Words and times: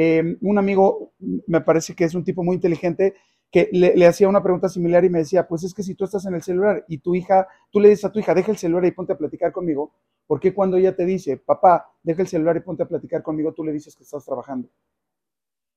Eh, 0.00 0.36
un 0.42 0.58
amigo, 0.58 1.10
me 1.48 1.60
parece 1.60 1.92
que 1.92 2.04
es 2.04 2.14
un 2.14 2.22
tipo 2.22 2.44
muy 2.44 2.54
inteligente, 2.54 3.14
que 3.50 3.68
le, 3.72 4.06
hacía 4.06 4.28
una 4.28 4.40
pregunta 4.40 4.68
similar 4.68 5.04
y 5.04 5.10
me 5.10 5.18
decía, 5.18 5.48
pues 5.48 5.64
es 5.64 5.74
que 5.74 5.82
si 5.82 5.96
tú 5.96 6.04
estás 6.04 6.24
en 6.26 6.34
el 6.34 6.42
celular 6.42 6.84
y 6.86 6.98
tu 6.98 7.16
hija, 7.16 7.48
tú 7.72 7.80
le 7.80 7.88
dices 7.88 8.04
a 8.04 8.12
tu 8.12 8.20
hija, 8.20 8.32
deja 8.32 8.52
el 8.52 8.58
celular 8.58 8.84
y 8.84 8.92
ponte 8.92 9.14
a 9.14 9.18
platicar 9.18 9.50
conmigo, 9.50 9.90
¿por 10.24 10.38
qué 10.38 10.54
cuando 10.54 10.76
ella 10.76 10.94
te 10.94 11.04
dice, 11.04 11.36
papá, 11.36 11.90
deja 12.00 12.22
el 12.22 12.28
celular 12.28 12.56
y 12.56 12.60
ponte 12.60 12.84
a 12.84 12.86
platicar 12.86 13.24
conmigo, 13.24 13.52
tú 13.52 13.64
le 13.64 13.72
dices 13.72 13.96
que 13.96 14.04
estás 14.04 14.24
trabajando? 14.24 14.68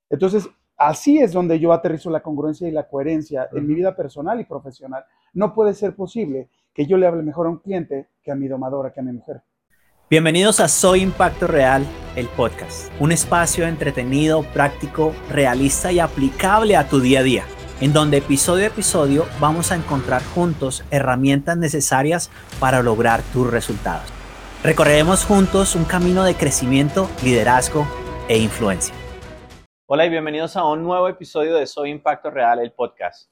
Entonces, 0.07 0.47
así 0.77 1.17
es 1.17 1.31
donde 1.31 1.59
yo 1.59 1.73
aterrizo 1.73 2.11
la 2.11 2.21
congruencia 2.21 2.67
y 2.67 2.71
la 2.71 2.87
coherencia 2.87 3.49
en 3.51 3.65
mi 3.65 3.73
vida 3.73 3.95
personal 3.95 4.39
y 4.39 4.45
profesional. 4.45 5.03
No 5.33 5.55
puede 5.55 5.73
ser 5.73 5.95
posible 5.95 6.47
que 6.75 6.85
yo 6.85 6.95
le 6.95 7.07
hable 7.07 7.23
mejor 7.23 7.47
a 7.47 7.49
un 7.49 7.57
cliente 7.57 8.09
que 8.21 8.31
a 8.31 8.35
mi 8.35 8.47
domadora, 8.47 8.93
que 8.93 8.99
a 8.99 9.03
mi 9.03 9.13
mujer. 9.13 9.41
Bienvenidos 10.11 10.59
a 10.59 10.67
Soy 10.67 11.03
Impacto 11.03 11.47
Real, 11.47 11.85
el 12.17 12.27
podcast, 12.27 12.91
un 12.99 13.13
espacio 13.13 13.65
entretenido, 13.65 14.43
práctico, 14.43 15.15
realista 15.29 15.93
y 15.93 16.01
aplicable 16.01 16.75
a 16.75 16.89
tu 16.89 16.99
día 16.99 17.21
a 17.21 17.23
día, 17.23 17.45
en 17.79 17.93
donde 17.93 18.17
episodio 18.17 18.65
a 18.65 18.67
episodio 18.67 19.25
vamos 19.39 19.71
a 19.71 19.77
encontrar 19.77 20.21
juntos 20.21 20.83
herramientas 20.91 21.55
necesarias 21.55 22.29
para 22.59 22.83
lograr 22.83 23.21
tus 23.31 23.49
resultados. 23.49 24.03
Recorreremos 24.65 25.23
juntos 25.23 25.75
un 25.75 25.85
camino 25.85 26.25
de 26.25 26.35
crecimiento, 26.35 27.09
liderazgo 27.23 27.87
e 28.27 28.37
influencia. 28.37 28.93
Hola 29.85 30.05
y 30.05 30.09
bienvenidos 30.09 30.57
a 30.57 30.65
un 30.65 30.83
nuevo 30.83 31.07
episodio 31.07 31.55
de 31.55 31.65
Soy 31.65 31.89
Impacto 31.89 32.29
Real, 32.29 32.59
el 32.59 32.73
podcast. 32.73 33.30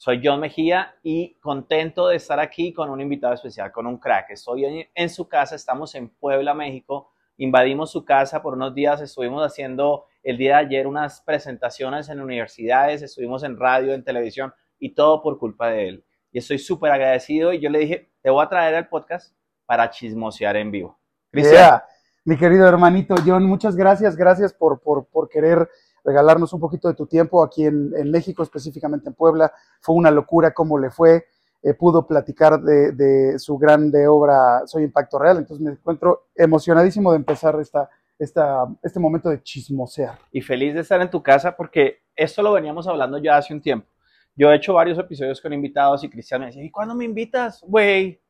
Soy 0.00 0.20
John 0.22 0.38
Mejía 0.38 0.94
y 1.02 1.34
contento 1.40 2.06
de 2.06 2.16
estar 2.16 2.38
aquí 2.38 2.72
con 2.72 2.88
un 2.88 3.00
invitado 3.00 3.34
especial, 3.34 3.72
con 3.72 3.84
un 3.84 3.98
crack. 3.98 4.30
Estoy 4.30 4.88
en, 4.94 5.10
su 5.10 5.28
casa, 5.28 5.56
estamos 5.56 5.92
en 5.96 6.08
Puebla, 6.08 6.54
México. 6.54 7.10
Invadimos 7.36 7.90
su 7.90 8.04
casa 8.04 8.40
por 8.40 8.54
unos 8.54 8.76
días, 8.76 9.00
estuvimos 9.00 9.44
haciendo 9.44 10.04
el 10.22 10.38
día 10.38 10.58
de 10.58 10.66
ayer 10.66 10.86
unas 10.86 11.20
presentaciones 11.22 12.08
en 12.10 12.20
universidades, 12.20 13.02
estuvimos 13.02 13.42
en 13.42 13.58
radio, 13.58 13.92
en 13.92 14.04
televisión 14.04 14.54
y 14.78 14.94
todo 14.94 15.20
por 15.20 15.36
culpa 15.36 15.70
de 15.70 15.88
él. 15.88 16.04
Y 16.30 16.38
estoy 16.38 16.58
súper 16.60 16.92
agradecido 16.92 17.52
y 17.52 17.58
yo 17.58 17.68
le 17.68 17.80
dije, 17.80 18.12
te 18.22 18.30
voy 18.30 18.44
a 18.44 18.48
traer 18.48 18.76
al 18.76 18.88
podcast 18.88 19.34
para 19.66 19.90
chismosear 19.90 20.54
en 20.58 20.70
vivo. 20.70 20.96
Cristian. 21.32 21.80
Mi 22.24 22.36
querido 22.36 22.68
hermanito 22.68 23.16
John, 23.26 23.44
muchas 23.44 23.74
gracias, 23.74 24.14
gracias 24.14 24.54
por, 24.54 24.80
por, 24.80 25.08
por 25.08 25.28
querer 25.28 25.68
regalarnos 26.08 26.52
un 26.54 26.60
poquito 26.60 26.88
de 26.88 26.94
tu 26.94 27.06
tiempo 27.06 27.42
aquí 27.42 27.66
en, 27.66 28.10
México, 28.10 28.42
específicamente 28.42 29.10
en 29.10 29.14
Puebla. 29.14 29.52
Fue 29.80 29.94
una 29.94 30.10
locura 30.10 30.54
cómo 30.54 30.78
le 30.78 30.90
fue. 30.90 31.26
Eh, 31.62 31.74
pudo 31.74 32.06
platicar 32.06 32.60
de, 32.62 33.38
su 33.38 33.58
grande 33.58 34.06
obra 34.06 34.62
Soy 34.66 34.84
Impacto 34.84 35.18
Real. 35.18 35.36
Entonces 35.36 35.64
me 35.64 35.72
encuentro 35.72 36.28
emocionadísimo 36.34 37.12
de 37.12 37.18
empezar 37.18 37.60
esta, 37.60 37.90
esta, 38.18 38.64
este 38.82 38.98
momento 38.98 39.28
de 39.28 39.42
chismosear. 39.42 40.18
Y 40.32 40.40
feliz 40.40 40.74
de 40.74 40.80
estar 40.80 41.00
en 41.02 41.10
tu 41.10 41.22
casa 41.22 41.54
porque 41.54 41.98
esto 42.16 42.42
lo 42.42 42.52
veníamos 42.52 42.88
hablando 42.88 43.18
ya 43.18 43.36
hace 43.36 43.52
un 43.52 43.60
tiempo. 43.60 43.86
Yo 44.34 44.50
he 44.50 44.56
hecho 44.56 44.72
varios 44.72 44.98
episodios 44.98 45.40
con 45.40 45.52
invitados 45.52 46.04
y 46.04 46.08
Cristian 46.08 46.40
me 46.40 46.46
decía, 46.46 46.64
¿y 46.64 46.70
cuándo 46.70 46.94
me 46.94 47.04
invitas, 47.04 47.62
güey? 47.66 48.22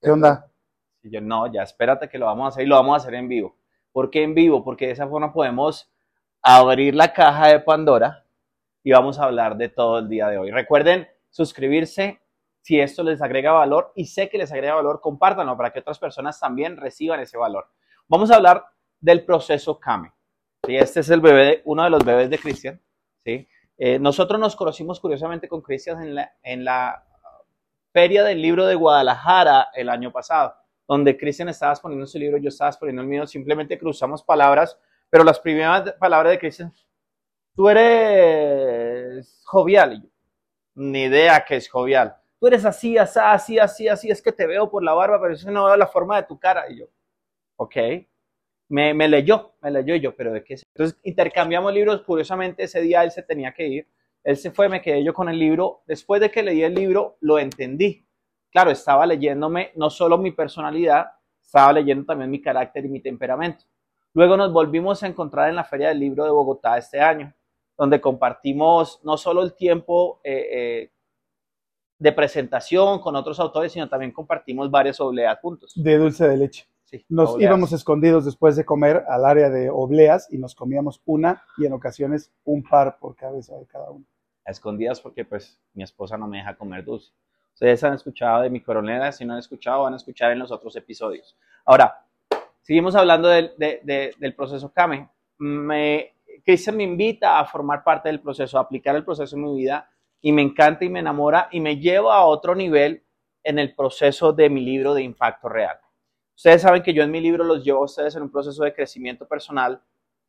¿Qué 0.00 0.10
onda? 0.10 0.48
Y 1.02 1.10
yo, 1.10 1.20
no, 1.20 1.52
ya 1.52 1.62
espérate 1.62 2.08
que 2.08 2.18
lo 2.18 2.26
vamos 2.26 2.46
a 2.46 2.48
hacer 2.48 2.64
y 2.64 2.68
lo 2.68 2.76
vamos 2.76 2.94
a 2.94 2.96
hacer 2.98 3.14
en 3.14 3.28
vivo. 3.28 3.56
¿Por 3.92 4.10
qué 4.10 4.22
en 4.22 4.34
vivo? 4.34 4.64
Porque 4.64 4.86
de 4.86 4.92
esa 4.92 5.06
forma 5.06 5.32
podemos 5.32 5.90
abrir 6.46 6.94
la 6.94 7.12
caja 7.12 7.48
de 7.48 7.58
Pandora 7.58 8.24
y 8.84 8.92
vamos 8.92 9.18
a 9.18 9.24
hablar 9.24 9.56
de 9.56 9.68
todo 9.68 9.98
el 9.98 10.08
día 10.08 10.28
de 10.28 10.38
hoy. 10.38 10.52
Recuerden 10.52 11.08
suscribirse 11.28 12.20
si 12.60 12.78
esto 12.78 13.02
les 13.02 13.20
agrega 13.20 13.50
valor 13.50 13.92
y 13.96 14.06
sé 14.06 14.28
que 14.28 14.38
les 14.38 14.52
agrega 14.52 14.76
valor, 14.76 15.00
compártanlo 15.00 15.56
para 15.56 15.72
que 15.72 15.80
otras 15.80 15.98
personas 15.98 16.38
también 16.38 16.76
reciban 16.76 17.18
ese 17.18 17.36
valor. 17.36 17.68
Vamos 18.06 18.30
a 18.30 18.36
hablar 18.36 18.64
del 19.00 19.24
proceso 19.24 19.80
CAME. 19.80 20.12
¿sí? 20.64 20.76
Este 20.76 21.00
es 21.00 21.10
el 21.10 21.20
bebé, 21.20 21.62
uno 21.64 21.82
de 21.82 21.90
los 21.90 22.04
bebés 22.04 22.30
de 22.30 22.38
Cristian. 22.38 22.80
¿sí? 23.24 23.48
Eh, 23.76 23.98
nosotros 23.98 24.38
nos 24.38 24.54
conocimos 24.54 25.00
curiosamente 25.00 25.48
con 25.48 25.62
Cristian 25.62 26.00
en 26.00 26.14
la, 26.14 26.32
en 26.44 26.64
la 26.64 27.04
feria 27.92 28.22
del 28.22 28.40
libro 28.40 28.66
de 28.66 28.76
Guadalajara 28.76 29.70
el 29.74 29.88
año 29.88 30.12
pasado, 30.12 30.54
donde 30.86 31.18
Cristian 31.18 31.48
estaba 31.48 31.72
exponiendo 31.72 32.06
su 32.06 32.20
libro, 32.20 32.38
yo 32.38 32.50
estaba 32.50 32.70
exponiendo 32.70 33.02
el 33.02 33.08
mío, 33.08 33.26
simplemente 33.26 33.76
cruzamos 33.76 34.22
palabras 34.22 34.78
pero 35.10 35.24
las 35.24 35.40
primeras 35.40 35.92
palabras 35.94 36.32
de 36.32 36.38
Cristian, 36.38 36.72
tú 37.54 37.68
eres 37.68 39.42
jovial. 39.44 40.02
Yo, 40.02 40.08
ni 40.74 41.04
idea 41.04 41.44
que 41.44 41.56
es 41.56 41.68
jovial. 41.68 42.16
Tú 42.38 42.46
eres 42.46 42.64
así, 42.64 42.98
así, 42.98 43.18
así, 43.18 43.58
así, 43.58 43.88
así, 43.88 44.10
es 44.10 44.20
que 44.20 44.32
te 44.32 44.46
veo 44.46 44.70
por 44.70 44.82
la 44.82 44.92
barba, 44.92 45.20
pero 45.20 45.34
eso 45.34 45.50
no 45.50 45.64
veo 45.64 45.76
la 45.76 45.86
forma 45.86 46.16
de 46.16 46.28
tu 46.28 46.38
cara. 46.38 46.70
Y 46.70 46.80
yo, 46.80 46.86
ok. 47.56 47.76
Me, 48.68 48.92
me 48.94 49.08
leyó, 49.08 49.54
me 49.62 49.70
leyó 49.70 49.94
y 49.94 50.00
yo, 50.00 50.16
pero 50.16 50.32
¿de 50.32 50.42
qué 50.42 50.54
es? 50.54 50.64
Entonces 50.74 50.98
intercambiamos 51.04 51.72
libros, 51.72 52.02
curiosamente 52.02 52.64
ese 52.64 52.80
día 52.80 53.04
él 53.04 53.12
se 53.12 53.22
tenía 53.22 53.52
que 53.54 53.66
ir, 53.66 53.88
él 54.24 54.36
se 54.36 54.50
fue, 54.50 54.68
me 54.68 54.82
quedé 54.82 55.04
yo 55.04 55.14
con 55.14 55.28
el 55.28 55.38
libro, 55.38 55.82
después 55.86 56.20
de 56.20 56.32
que 56.32 56.42
leí 56.42 56.62
el 56.64 56.74
libro 56.74 57.16
lo 57.20 57.38
entendí. 57.38 58.04
Claro, 58.50 58.72
estaba 58.72 59.06
leyéndome 59.06 59.70
no 59.76 59.88
solo 59.88 60.18
mi 60.18 60.32
personalidad, 60.32 61.12
estaba 61.40 61.72
leyendo 61.74 62.04
también 62.06 62.30
mi 62.30 62.42
carácter 62.42 62.84
y 62.84 62.88
mi 62.88 63.00
temperamento. 63.00 63.64
Luego 64.16 64.38
nos 64.38 64.50
volvimos 64.50 65.02
a 65.02 65.08
encontrar 65.08 65.50
en 65.50 65.56
la 65.56 65.64
Feria 65.64 65.88
del 65.88 66.00
Libro 66.00 66.24
de 66.24 66.30
Bogotá 66.30 66.78
este 66.78 66.98
año, 66.98 67.34
donde 67.76 68.00
compartimos 68.00 68.98
no 69.04 69.18
solo 69.18 69.42
el 69.42 69.52
tiempo 69.52 70.22
eh, 70.24 70.48
eh, 70.50 70.92
de 71.98 72.12
presentación 72.12 72.98
con 73.00 73.14
otros 73.14 73.38
autores, 73.40 73.72
sino 73.72 73.90
también 73.90 74.12
compartimos 74.12 74.70
varias 74.70 74.98
obleas 75.00 75.38
juntos. 75.40 75.74
De 75.76 75.98
dulce 75.98 76.26
de 76.26 76.34
leche. 76.38 76.66
Sí, 76.84 77.04
nos 77.10 77.38
íbamos 77.38 77.72
escondidos 77.72 78.24
después 78.24 78.56
de 78.56 78.64
comer 78.64 79.04
al 79.06 79.26
área 79.26 79.50
de 79.50 79.68
obleas 79.68 80.32
y 80.32 80.38
nos 80.38 80.54
comíamos 80.54 81.02
una 81.04 81.42
y 81.58 81.66
en 81.66 81.74
ocasiones 81.74 82.32
un 82.44 82.62
par 82.62 82.98
por 82.98 83.16
cabeza 83.16 83.54
de 83.58 83.66
cada 83.66 83.90
uno. 83.90 84.06
A 84.46 84.50
escondidas 84.50 84.98
porque 84.98 85.26
pues 85.26 85.60
mi 85.74 85.82
esposa 85.82 86.16
no 86.16 86.26
me 86.26 86.38
deja 86.38 86.56
comer 86.56 86.86
dulce. 86.86 87.12
Ustedes 87.52 87.84
han 87.84 87.92
escuchado 87.92 88.40
de 88.40 88.48
mi 88.48 88.62
coronela, 88.62 89.12
si 89.12 89.26
no 89.26 89.34
han 89.34 89.40
escuchado 89.40 89.82
van 89.82 89.92
a 89.92 89.96
escuchar 89.96 90.32
en 90.32 90.38
los 90.38 90.50
otros 90.50 90.74
episodios. 90.74 91.36
Ahora, 91.66 92.05
Seguimos 92.66 92.96
hablando 92.96 93.28
del, 93.28 93.52
del 93.56 94.34
proceso 94.34 94.72
CAME. 94.72 95.08
Me, 95.38 96.16
me 96.72 96.82
invita 96.82 97.38
a 97.38 97.44
formar 97.44 97.84
parte 97.84 98.08
del 98.08 98.20
proceso, 98.20 98.58
a 98.58 98.62
aplicar 98.62 98.96
el 98.96 99.04
proceso 99.04 99.36
en 99.36 99.44
mi 99.44 99.56
vida 99.56 99.88
y 100.20 100.32
me 100.32 100.42
encanta 100.42 100.84
y 100.84 100.88
me 100.88 100.98
enamora 100.98 101.48
y 101.52 101.60
me 101.60 101.78
lleva 101.78 102.16
a 102.16 102.24
otro 102.24 102.56
nivel 102.56 103.04
en 103.44 103.60
el 103.60 103.72
proceso 103.72 104.32
de 104.32 104.50
mi 104.50 104.62
libro 104.62 104.94
de 104.94 105.04
impacto 105.04 105.48
real. 105.48 105.78
Ustedes 106.34 106.62
saben 106.62 106.82
que 106.82 106.92
yo 106.92 107.04
en 107.04 107.12
mi 107.12 107.20
libro 107.20 107.44
los 107.44 107.64
llevo 107.64 107.82
a 107.82 107.84
ustedes 107.84 108.16
en 108.16 108.22
un 108.22 108.32
proceso 108.32 108.64
de 108.64 108.74
crecimiento 108.74 109.28
personal, 109.28 109.80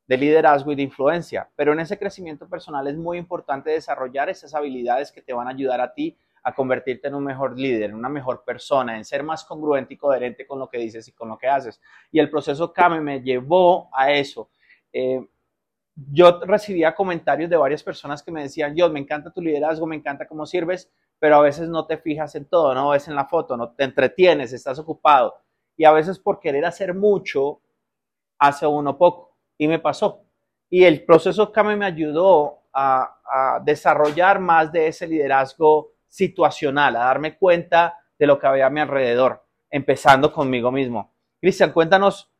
de 0.05 0.17
liderazgo 0.17 0.71
y 0.71 0.75
de 0.75 0.83
influencia, 0.83 1.49
pero 1.55 1.73
en 1.73 1.79
ese 1.79 1.97
crecimiento 1.97 2.47
personal 2.47 2.85
es 2.85 2.97
muy 2.97 3.17
importante 3.17 3.71
desarrollar 3.71 4.29
esas 4.29 4.53
habilidades 4.53 5.11
que 5.11 5.23
te 5.23 5.33
van 5.33 5.47
a 5.47 5.51
ayudar 5.51 5.81
a 5.81 5.95
ti 5.95 6.15
a 6.47 6.53
convertirte 6.53 7.09
en 7.09 7.15
un 7.15 7.25
mejor 7.25 7.59
líder, 7.59 7.89
en 7.89 7.95
una 7.97 8.07
mejor 8.07 8.45
persona, 8.45 8.95
en 8.95 9.03
ser 9.03 9.21
más 9.21 9.43
congruente 9.43 9.95
y 9.95 9.97
coherente 9.97 10.47
con 10.47 10.59
lo 10.59 10.69
que 10.69 10.77
dices 10.77 11.05
y 11.09 11.11
con 11.11 11.27
lo 11.27 11.37
que 11.37 11.45
haces. 11.45 11.81
Y 12.09 12.19
el 12.19 12.29
proceso 12.29 12.71
CAME 12.71 13.01
me 13.01 13.21
llevó 13.21 13.89
a 13.91 14.13
eso. 14.13 14.49
Eh, 14.93 15.27
yo 15.93 16.39
recibía 16.45 16.95
comentarios 16.95 17.49
de 17.49 17.57
varias 17.57 17.83
personas 17.83 18.23
que 18.23 18.31
me 18.31 18.43
decían, 18.43 18.73
yo 18.77 18.89
me 18.89 19.01
encanta 19.01 19.29
tu 19.29 19.41
liderazgo, 19.41 19.85
me 19.85 19.97
encanta 19.97 20.25
cómo 20.25 20.45
sirves, 20.45 20.89
pero 21.19 21.35
a 21.35 21.41
veces 21.41 21.67
no 21.67 21.85
te 21.85 21.97
fijas 21.97 22.33
en 22.35 22.45
todo, 22.45 22.73
no 22.73 22.91
ves 22.91 23.09
en 23.09 23.15
la 23.15 23.25
foto, 23.25 23.57
no 23.57 23.71
te 23.71 23.83
entretienes, 23.83 24.53
estás 24.53 24.79
ocupado. 24.79 25.35
Y 25.75 25.83
a 25.83 25.91
veces 25.91 26.17
por 26.17 26.39
querer 26.39 26.63
hacer 26.63 26.93
mucho, 26.93 27.59
hace 28.39 28.65
uno 28.65 28.97
poco. 28.97 29.35
Y 29.57 29.67
me 29.67 29.79
pasó. 29.79 30.23
Y 30.69 30.85
el 30.85 31.03
proceso 31.03 31.51
CAME 31.51 31.75
me 31.75 31.87
ayudó 31.87 32.61
a 32.71 33.59
desarrollar 33.65 34.39
más 34.39 34.71
de 34.71 34.87
ese 34.87 35.07
liderazgo 35.07 35.96
situacional, 36.17 36.95
a 36.95 37.05
darme 37.05 37.37
cuenta 37.37 37.95
de 38.17 38.25
lo 38.25 38.39
que 38.39 38.47
había 38.47 38.65
a 38.65 38.69
mi 38.71 38.79
alrededor, 38.79 39.45
empezando 39.69 40.33
conmigo 40.33 40.71
mismo. 40.71 41.13
Cristian, 41.39 41.71
cuéntanos, 41.71 42.31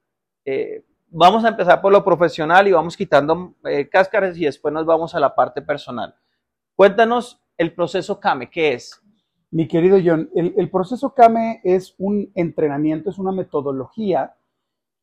eh, 0.44 0.84
vamos 1.10 1.46
a 1.46 1.50
empezar 1.50 1.80
por 1.80 1.92
lo 1.92 2.04
profesional 2.04 2.68
y 2.68 2.72
vamos 2.72 2.98
quitando 2.98 3.54
eh, 3.66 3.88
cáscaras 3.88 4.36
y 4.36 4.46
después 4.46 4.74
nos 4.74 4.88
vamos 4.88 5.14
a 5.14 5.20
la 5.20 5.36
parte 5.36 5.62
personal. 5.62 6.16
Cuéntanos 6.76 7.40
el 7.56 7.72
proceso 7.76 8.20
CAME, 8.20 8.50
¿qué 8.50 8.74
es? 8.74 9.00
Mi 9.52 9.68
querido 9.68 10.00
John, 10.04 10.32
el, 10.34 10.56
el 10.58 10.72
proceso 10.72 11.14
CAME 11.14 11.62
es 11.64 11.94
un 12.00 12.32
entrenamiento, 12.34 13.12
es 13.12 13.20
una 13.20 13.32
metodología 13.32 14.36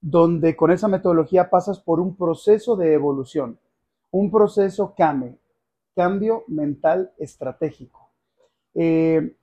donde 0.01 0.57
con 0.57 0.73
esa 0.73 0.89
metodología 0.89 1.49
pasas 1.49 1.79
por 1.79 2.01
un 2.01 2.17
proceso 2.17 2.75
de 2.75 2.93
evolución, 2.93 3.61
un 4.11 4.33
proceso 4.33 4.95
CAME, 4.97 5.39
cambio 5.95 6.43
mental 6.49 7.13
estratégico. 7.19 8.04
Eh, 8.75 9.35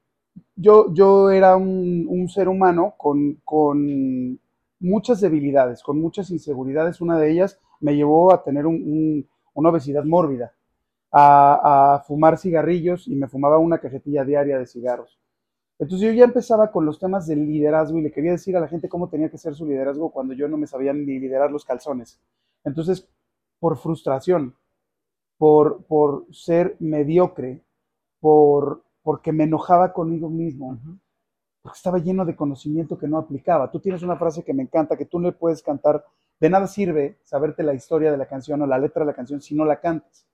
yo, 0.55 0.93
yo 0.93 1.31
era 1.31 1.55
un, 1.55 2.27
ser 2.29 2.47
humano 2.47 2.95
con, 2.97 4.39
muchas 4.79 5.21
debilidades, 5.21 5.81
con 5.83 5.99
muchas 5.99 6.29
inseguridades. 6.29 7.01
Una 7.01 7.17
de 7.17 7.31
ellas 7.31 7.59
me 7.79 7.95
llevó 7.95 8.33
a 8.33 8.43
tener 8.43 8.65
una 8.65 9.69
obesidad 9.69 10.03
mórbida, 10.03 10.53
a, 11.11 12.03
fumar 12.07 12.37
cigarrillos 12.37 13.07
y 13.07 13.15
me 13.15 13.27
fumaba 13.27 13.57
una 13.57 13.79
cajetilla 13.79 14.23
diaria 14.23 14.57
de 14.57 14.67
cigarros. 14.67 15.17
Entonces 15.79 16.09
yo 16.09 16.13
ya 16.13 16.25
empezaba 16.25 16.71
con 16.71 16.85
los 16.85 16.99
temas 16.99 17.25
del 17.25 17.47
liderazgo 17.47 17.97
y 17.97 18.03
le 18.03 18.11
quería 18.11 18.31
decir 18.31 18.55
a 18.55 18.59
la 18.59 18.67
gente 18.67 18.87
cómo 18.87 19.09
tenía 19.09 19.29
que 19.29 19.39
ser 19.39 19.55
su 19.55 19.65
liderazgo 19.65 20.11
cuando 20.11 20.35
yo 20.35 20.47
no 20.47 20.55
me 20.55 20.67
sabía 20.67 20.93
ni 20.93 21.19
liderar 21.19 21.51
los 21.51 21.65
calzones. 21.65 22.19
Entonces 22.63 23.09
por 23.59 23.77
frustración, 23.77 24.55
por, 25.37 25.83
por 25.85 26.25
ser 26.31 26.75
mediocre, 26.79 27.63
por, 28.19 28.83
porque 29.03 29.31
me 29.31 29.45
enojaba 29.45 29.93
conmigo 29.93 30.29
mismo, 30.29 30.77
porque 31.61 31.77
estaba 31.77 31.99
lleno 31.99 32.25
de 32.25 32.35
conocimiento 32.35 32.97
que 32.97 33.07
no 33.07 33.17
aplicaba. 33.17 33.71
Tú 33.71 33.79
tienes 33.79 34.03
una 34.03 34.17
frase 34.17 34.43
que 34.43 34.53
me 34.53 34.63
encanta, 34.63 34.97
que 34.97 35.05
tú 35.05 35.19
no 35.19 35.29
le 35.29 35.33
puedes 35.33 35.61
cantar, 35.61 36.05
de 36.39 36.49
nada 36.49 36.67
sirve 36.67 37.19
saberte 37.23 37.63
la 37.63 37.73
historia 37.73 38.11
de 38.11 38.17
la 38.17 38.25
canción 38.25 38.61
o 38.61 38.67
la 38.67 38.79
letra 38.79 39.01
de 39.01 39.11
la 39.11 39.15
canción 39.15 39.41
si 39.41 39.55
no 39.55 39.65
la 39.65 39.79
cantas. 39.79 40.25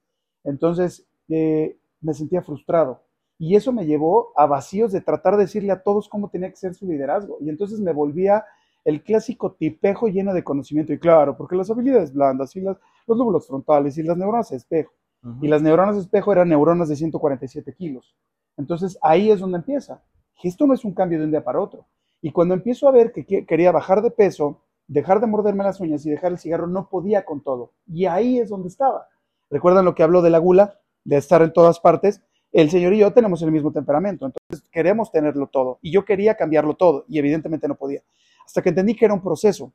Entonces, 0.43 1.07
eh, 1.29 1.77
me 2.01 2.13
sentía 2.13 2.41
frustrado. 2.41 3.03
Y 3.39 3.55
eso 3.55 3.71
me 3.71 3.85
llevó 3.85 4.31
a 4.35 4.45
vacíos 4.47 4.91
de 4.91 5.01
tratar 5.01 5.35
de 5.35 5.43
decirle 5.43 5.71
a 5.71 5.83
todos 5.83 6.09
cómo 6.09 6.29
tenía 6.29 6.49
que 6.49 6.55
ser 6.55 6.73
su 6.73 6.87
liderazgo. 6.87 7.37
Y 7.41 7.49
entonces 7.49 7.79
me 7.79 7.93
volvía 7.93 8.45
el 8.83 9.03
clásico 9.03 9.51
tipejo 9.51 10.07
lleno 10.07 10.33
de 10.33 10.43
conocimiento. 10.43 10.93
Y 10.93 10.99
claro, 10.99 11.37
porque 11.37 11.55
las 11.55 11.69
habilidades 11.69 12.13
blandas 12.13 12.55
y 12.55 12.61
las, 12.61 12.77
los 13.05 13.17
lóbulos 13.17 13.45
frontales 13.45 13.97
y 13.97 14.03
las 14.03 14.17
neuronas 14.17 14.51
espejo. 14.51 14.93
Y 15.41 15.47
las 15.47 15.61
neuronas 15.61 15.97
espejo 15.97 16.31
eran 16.31 16.47
neuronas 16.47 16.87
de 16.87 16.95
147 16.95 17.73
kilos. 17.73 18.15
Entonces 18.57 18.97
ahí 19.01 19.31
es 19.31 19.39
donde 19.39 19.57
empieza. 19.57 20.03
Esto 20.43 20.67
no 20.67 20.73
es 20.73 20.83
un 20.83 20.93
cambio 20.93 21.19
de 21.19 21.25
un 21.25 21.31
día 21.31 21.43
para 21.43 21.61
otro. 21.61 21.85
Y 22.21 22.31
cuando 22.31 22.53
empiezo 22.53 22.87
a 22.87 22.91
ver 22.91 23.11
que 23.11 23.45
quería 23.45 23.71
bajar 23.71 24.01
de 24.01 24.11
peso, 24.11 24.63
dejar 24.87 25.21
de 25.21 25.27
morderme 25.27 25.63
las 25.63 25.79
uñas 25.79 26.05
y 26.05 26.09
dejar 26.09 26.31
el 26.31 26.39
cigarro, 26.39 26.67
no 26.67 26.89
podía 26.89 27.25
con 27.25 27.41
todo. 27.41 27.73
Y 27.87 28.05
ahí 28.05 28.39
es 28.39 28.49
donde 28.49 28.67
estaba. 28.67 29.07
¿Recuerdan 29.49 29.85
lo 29.85 29.95
que 29.95 30.03
habló 30.03 30.21
de 30.21 30.29
la 30.29 30.39
gula? 30.39 30.79
De 31.03 31.17
estar 31.17 31.41
en 31.41 31.53
todas 31.53 31.79
partes 31.79 32.21
el 32.51 32.69
Señor 32.69 32.93
y 32.93 32.99
yo 32.99 33.13
tenemos 33.13 33.41
el 33.41 33.51
mismo 33.51 33.71
temperamento, 33.71 34.25
entonces 34.25 34.67
queremos 34.71 35.11
tenerlo 35.11 35.47
todo. 35.47 35.79
Y 35.81 35.91
yo 35.91 36.05
quería 36.05 36.35
cambiarlo 36.35 36.75
todo 36.75 37.05
y 37.07 37.19
evidentemente 37.19 37.67
no 37.67 37.75
podía. 37.75 38.01
Hasta 38.45 38.61
que 38.61 38.69
entendí 38.69 38.95
que 38.95 39.05
era 39.05 39.13
un 39.13 39.21
proceso, 39.21 39.73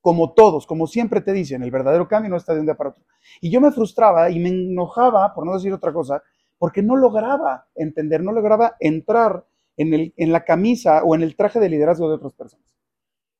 como 0.00 0.32
todos, 0.32 0.66
como 0.66 0.86
siempre 0.86 1.20
te 1.20 1.32
dicen, 1.32 1.62
el 1.62 1.70
verdadero 1.70 2.06
cambio 2.06 2.30
no 2.30 2.36
está 2.36 2.54
de 2.54 2.60
un 2.60 2.66
día 2.66 2.76
para 2.76 2.90
otro. 2.90 3.04
Y 3.40 3.50
yo 3.50 3.60
me 3.60 3.72
frustraba 3.72 4.30
y 4.30 4.38
me 4.38 4.50
enojaba, 4.50 5.34
por 5.34 5.44
no 5.44 5.54
decir 5.54 5.72
otra 5.72 5.92
cosa, 5.92 6.22
porque 6.58 6.82
no 6.82 6.96
lograba 6.96 7.66
entender, 7.74 8.22
no 8.22 8.32
lograba 8.32 8.76
entrar 8.80 9.46
en, 9.76 9.94
el, 9.94 10.14
en 10.16 10.32
la 10.32 10.44
camisa 10.44 11.02
o 11.04 11.14
en 11.14 11.22
el 11.22 11.36
traje 11.36 11.60
de 11.60 11.68
liderazgo 11.68 12.08
de 12.08 12.14
otras 12.14 12.32
personas. 12.34 12.66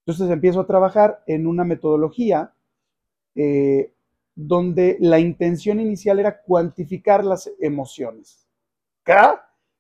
Entonces 0.05 0.31
empiezo 0.31 0.61
a 0.61 0.67
trabajar 0.67 1.23
en 1.27 1.47
una 1.47 1.65
metodología 1.65 2.53
eh, 3.35 3.93
donde 4.35 4.97
la 5.01 5.19
intención 5.19 5.81
inicial 5.81 6.21
era 6.21 6.41
cuantificar 6.43 7.25
las 7.25 7.51
emociones. 7.59 8.47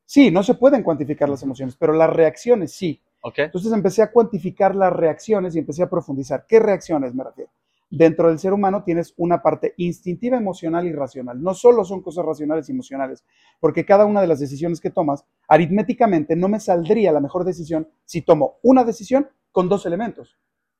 Sí, 0.04 0.30
no 0.30 0.42
se 0.42 0.54
pueden 0.54 0.82
cuantificar 0.82 1.28
las 1.28 1.42
emociones, 1.42 1.76
pero 1.76 1.92
las 1.92 2.10
reacciones 2.10 2.72
sí. 2.72 3.00
Entonces 3.36 3.72
empecé 3.72 4.02
a 4.02 4.10
cuantificar 4.12 4.74
las 4.74 4.92
reacciones 4.92 5.54
y 5.54 5.58
empecé 5.58 5.82
a 5.82 5.90
profundizar. 5.90 6.46
¿Qué 6.46 6.60
reacciones 6.60 7.14
me 7.14 7.24
refiero? 7.24 7.50
Dentro 7.88 8.28
del 8.28 8.38
ser 8.38 8.52
humano 8.52 8.82
tienes 8.82 9.14
una 9.16 9.42
parte 9.42 9.74
instintiva, 9.76 10.36
emocional 10.36 10.86
y 10.86 10.92
racional. 10.92 11.42
No 11.42 11.54
solo 11.54 11.84
son 11.84 12.02
cosas 12.02 12.24
racionales 12.24 12.68
y 12.68 12.72
emocionales, 12.72 13.24
porque 13.60 13.84
cada 13.84 14.06
una 14.06 14.20
de 14.20 14.26
las 14.26 14.40
decisiones 14.40 14.80
que 14.80 14.90
tomas, 14.90 15.24
aritméticamente 15.48 16.34
no 16.34 16.48
me 16.48 16.60
saldría 16.60 17.12
la 17.12 17.20
mejor 17.20 17.44
decisión 17.44 17.88
si 18.04 18.22
tomo 18.22 18.58
una 18.62 18.84
decisión 18.84 19.28
con 19.52 19.68
dos 19.68 19.86
elementos 19.86 20.36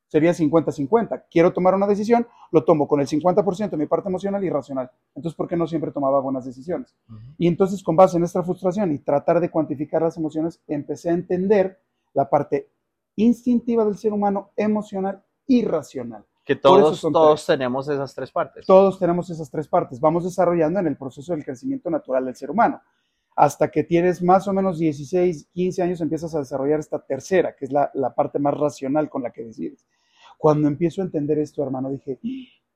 sería 0.09 0.33
50-50. 0.33 1.25
Quiero 1.31 1.53
tomar 1.53 1.75
una 1.75 1.87
decisión, 1.87 2.27
lo 2.53 2.65
tomo 2.65 2.87
con 2.87 3.01
el 3.01 3.07
50% 3.07 3.71
de 3.71 3.77
mi 3.77 3.87
parte 3.87 4.09
emocional 4.09 4.43
y 4.45 4.51
racional. 4.51 4.91
Entonces, 5.15 5.37
¿por 5.37 5.49
qué 5.49 5.57
no 5.57 5.67
siempre 5.67 5.91
tomaba 5.91 6.21
buenas 6.21 6.45
decisiones? 6.45 6.95
Y 7.39 7.49
entonces, 7.49 7.83
con 7.83 7.97
base 7.97 8.17
en 8.17 8.25
esta 8.25 8.43
frustración 8.43 8.93
y 8.93 8.99
tratar 8.99 9.41
de 9.41 9.51
cuantificar 9.51 10.03
las 10.03 10.17
emociones, 10.17 10.63
empecé 10.67 11.11
a 11.11 11.15
entender 11.15 11.81
la 12.15 12.29
parte 12.31 12.71
instintiva 13.17 13.85
del 13.85 13.97
ser 13.97 14.13
humano, 14.13 14.53
emocional 14.57 15.23
y 15.47 15.65
racional. 15.65 16.25
Que 16.47 16.57
todos, 16.57 17.01
todos 17.01 17.45
tenemos 17.45 17.89
esas 17.89 18.15
tres 18.15 18.31
partes. 18.31 18.65
Todos 18.65 18.99
tenemos 18.99 19.29
esas 19.29 19.51
tres 19.51 19.69
partes. 19.69 20.01
Vamos 20.01 20.25
desarrollando 20.25 20.81
en 20.81 20.87
el 20.87 20.97
proceso 20.97 21.33
del 21.35 21.45
crecimiento 21.45 21.91
natural 21.91 22.25
del 22.25 22.37
ser 22.37 22.51
humano 22.51 22.81
hasta 23.37 23.71
que 23.71 23.85
tienes 23.85 24.23
más 24.23 24.49
o 24.49 24.53
menos 24.55 24.79
16, 24.79 25.49
15 25.53 25.83
años 25.83 26.01
empiezas 26.01 26.35
a 26.35 26.39
desarrollar 26.39 26.81
esta 26.81 26.99
tercera, 26.99 27.55
que 27.55 27.67
es 27.67 27.71
la, 27.71 28.15
parte 28.17 28.39
más 28.39 28.55
racional 28.55 29.11
con 29.11 29.23
la 29.23 29.31
que 29.31 29.45
decides. 29.45 29.87
Cuando 30.39 30.69
empiezo 30.69 31.03
a 31.03 31.05
entender 31.05 31.39
esto, 31.39 31.63
hermano, 31.63 31.91
dije, 31.91 32.19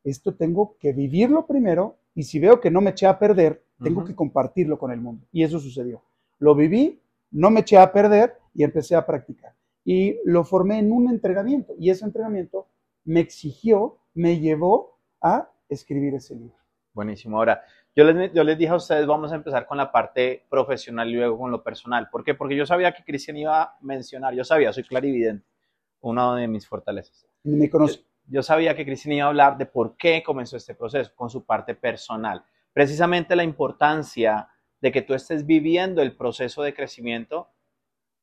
esto 0.05 0.34
tengo 0.34 0.76
que 0.78 0.93
vivirlo 0.93 1.46
primero 1.46 1.96
y 2.14 2.25
si 2.25 2.38
veo 2.38 2.61
que 2.61 2.70
no 2.70 2.82
me 2.82 2.90
eché 2.90 3.06
a 3.06 3.19
perder, 3.19 3.64
tengo 3.82 4.05
que 4.05 4.14
compartirlo 4.14 4.78
con 4.78 4.93
el 4.93 5.00
mundo. 5.00 5.26
Y 5.32 5.44
eso 5.44 5.58
sucedió. 5.58 6.02
Lo 6.38 6.55
viví, 6.55 7.00
no 7.31 7.50
me 7.50 7.61
eché 7.61 7.78
a 7.78 7.90
perder 7.90 8.37
y 8.55 8.62
empecé 8.62 8.94
a 8.94 9.06
practicar. 9.06 9.55
Y 9.82 10.19
lo 10.26 10.44
formé 10.44 10.78
en 10.78 10.93
un 10.93 11.08
entrenamiento 11.08 11.72
y 11.78 11.88
ese 11.88 12.05
entrenamiento 12.05 12.67
me 13.05 13.20
exigió, 13.20 13.99
me 14.14 14.38
llevó 14.38 14.99
a 15.20 15.50
escribir 15.69 16.14
ese 16.14 16.35
libro. 16.35 16.56
Buenísimo. 16.93 17.38
Ahora, 17.38 17.62
yo 17.94 18.05
les, 18.05 18.32
yo 18.32 18.44
les 18.44 18.58
dije 18.58 18.70
a 18.70 18.76
ustedes, 18.76 19.06
vamos 19.06 19.32
a 19.32 19.37
empezar 19.37 19.67
con 19.67 19.79
la 19.79 19.91
parte 19.91 20.47
profesional 20.49 21.08
y 21.08 21.14
luego 21.14 21.38
con 21.38 21.50
lo 21.50 21.62
personal. 21.62 22.08
¿Por 22.11 22.25
qué? 22.25 22.35
Porque 22.35 22.56
yo 22.56 22.67
sabía 22.67 22.93
que 22.93 23.05
Cristian 23.05 23.37
iba 23.37 23.62
a 23.62 23.79
mencionar, 23.81 24.35
yo 24.35 24.44
sabía, 24.44 24.73
soy 24.73 24.85
clarividente, 24.85 25.47
una 26.00 26.35
de 26.37 26.49
mis 26.49 26.67
fortalezas. 26.67 27.26
Me 27.43 27.69
conoce. 27.69 28.05
Yo, 28.26 28.43
sabía 28.43 28.76
que 28.76 28.85
Cristian 28.85 29.14
iba 29.14 29.26
a 29.26 29.29
hablar 29.29 29.58
de 29.58 29.67
por 29.67 29.96
qué 29.96 30.23
comenzó 30.25 30.56
este 30.56 30.75
proceso, 30.75 31.11
con 31.14 31.31
su 31.31 31.44
parte 31.44 31.75
personal. 31.75 32.44
Precisamente 32.73 33.35
la 33.35 33.43
importancia 33.43 34.49
de 34.81 34.93
que 34.93 35.03
tú 35.03 35.14
estés 35.14 35.44
viviendo 35.44 36.00
el 36.00 36.17
proceso 36.17 36.62
de 36.62 36.73
crecimiento 36.73 37.49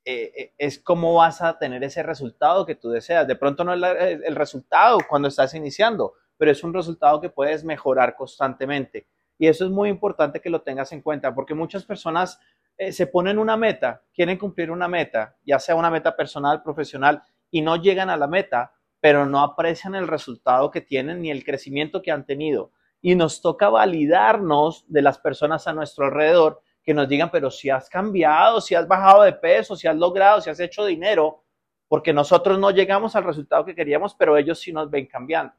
eh, 0.10 0.32
eh, 0.38 0.54
es 0.58 0.80
cómo 0.80 1.16
vas 1.16 1.42
a 1.42 1.60
tener 1.60 1.84
ese 1.84 2.02
resultado 2.02 2.66
que 2.66 2.76
tú 2.76 2.90
deseas. 2.90 3.28
De 3.28 3.36
pronto 3.36 3.66
no 3.66 3.74
es 3.74 4.22
el 4.24 4.38
resultado 4.38 5.00
cuando 5.10 5.28
estás 5.28 5.54
iniciando, 5.54 6.14
pero 6.38 6.50
es 6.50 6.64
un 6.64 6.74
resultado 6.74 7.20
que 7.20 7.30
puedes 7.30 7.66
mejorar 7.66 8.16
constantemente. 8.16 9.10
Y 9.38 9.48
eso 9.48 9.66
es 9.66 9.70
muy 9.70 9.90
importante 9.90 10.40
que 10.40 10.50
lo 10.50 10.62
tengas 10.62 10.94
en 10.94 11.02
cuenta, 11.02 11.36
porque 11.36 11.54
muchas 11.54 11.84
personas 11.84 12.40
eh, 12.78 12.94
se 12.94 13.08
ponen 13.08 13.38
una 13.38 13.58
meta, 13.58 14.02
quieren 14.14 14.38
cumplir 14.38 14.72
una 14.72 14.88
meta, 14.88 15.36
ya 15.46 15.60
sea 15.60 15.76
una 15.76 15.92
meta 15.92 16.16
personal, 16.16 16.64
profesional, 16.64 17.22
y 17.52 17.62
no 17.62 17.76
llegan 17.76 18.10
a 18.10 18.16
la 18.16 18.28
meta, 18.28 18.72
pero 19.02 19.26
no 19.26 19.42
aprecian 19.42 19.94
el 19.94 20.08
resultado 20.08 20.72
que 20.72 20.80
tienen 20.80 21.22
ni 21.22 21.32
el 21.32 21.44
crecimiento 21.44 22.02
que 22.02 22.12
han 22.12 22.26
tenido. 22.26 22.72
Y 23.02 23.16
nos 23.16 23.42
toca 23.42 23.68
validarnos 23.68 24.86
de 24.88 25.02
las 25.02 25.20
personas 25.20 25.68
a 25.68 25.74
nuestro 25.74 26.06
alrededor 26.06 26.62
que 26.88 26.94
nos 26.94 27.10
digan, 27.10 27.30
pero 27.30 27.52
si 27.52 27.70
has 27.70 27.90
cambiado, 27.90 28.62
si 28.62 28.74
has 28.74 28.88
bajado 28.88 29.24
de 29.24 29.34
peso, 29.34 29.76
si 29.76 29.90
has 29.90 29.96
logrado, 29.98 30.40
si 30.40 30.50
has 30.50 30.58
hecho 30.62 30.86
dinero, 30.86 31.44
porque 31.90 32.14
nosotros 32.14 32.58
no 32.58 32.72
llegamos 32.72 33.14
al 33.18 33.26
resultado 33.26 33.66
que 33.66 33.76
queríamos, 33.76 34.16
pero 34.16 34.38
ellos 34.38 34.58
sí 34.58 34.72
nos 34.72 34.90
ven 34.90 35.06
cambiando. 35.06 35.54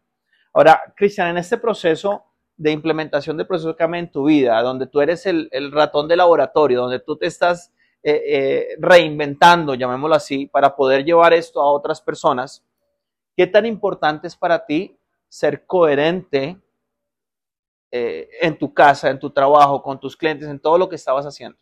Ahora, 0.55 0.81
Cristian, 0.97 1.29
en 1.29 1.37
este 1.37 1.59
proceso 1.59 2.25
de 2.57 2.71
implementación 2.71 3.37
del 3.37 3.47
proceso 3.47 3.77
CAME 3.77 3.99
en 3.99 4.11
tu 4.11 4.25
vida, 4.25 4.63
donde 4.63 4.87
tú 4.87 5.03
eres 5.03 5.27
el, 5.27 5.51
ratón 5.71 6.09
de 6.09 6.17
laboratorio, 6.17 6.81
donde 6.81 7.01
tú 7.01 7.19
te 7.19 7.27
estás 7.27 7.75
eh, 8.03 8.23
eh, 8.27 8.69
reinventando, 8.79 9.75
llamémoslo 9.75 10.15
así, 10.15 10.47
para 10.47 10.75
poder 10.75 11.05
llevar 11.05 11.35
esto 11.35 11.61
a 11.61 11.71
otras 11.71 12.01
personas, 12.01 12.65
¿qué 13.37 13.47
tan 13.47 13.67
importante 13.67 14.29
es 14.29 14.35
para 14.35 14.65
ti 14.65 14.99
ser 15.29 15.67
coherente 15.67 16.57
eh, 17.91 18.29
en 18.41 18.59
tu 18.59 18.73
casa, 18.75 19.11
en 19.11 19.19
tu 19.19 19.31
trabajo, 19.31 19.83
con 19.83 19.99
tus 19.99 20.17
clientes, 20.17 20.49
en 20.49 20.61
todo 20.61 20.79
lo 20.79 20.89
que 20.89 20.97
estabas 20.97 21.27
haciendo? 21.27 21.59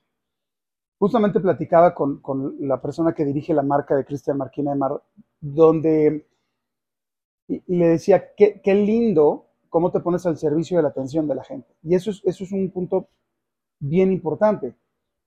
Justamente 0.99 1.41
platicaba 1.41 1.95
con, 1.95 2.21
la 2.61 2.81
persona 2.81 3.15
que 3.15 3.25
dirige 3.25 3.53
la 3.53 3.63
marca 3.63 3.95
de 3.95 4.05
Cristian 4.05 4.39
Marquina 4.39 4.73
de 4.73 4.79
Mar, 4.79 5.03
donde 5.41 6.27
le 7.49 7.89
decía, 7.89 8.35
qué, 8.35 8.61
qué 8.63 8.75
lindo 8.75 9.47
cómo 9.69 9.93
te 9.93 10.01
pones 10.01 10.25
al 10.25 10.39
servicio 10.39 10.79
de 10.79 10.83
la 10.83 10.89
atención 10.89 11.29
de 11.29 11.35
la 11.35 11.45
gente. 11.45 11.75
Y 11.83 11.95
eso 11.95 12.11
es, 12.11 12.23
eso 12.25 12.45
es 12.45 12.53
un 12.53 12.71
punto 12.71 13.09
bien 13.79 14.11
importante. 14.11 14.75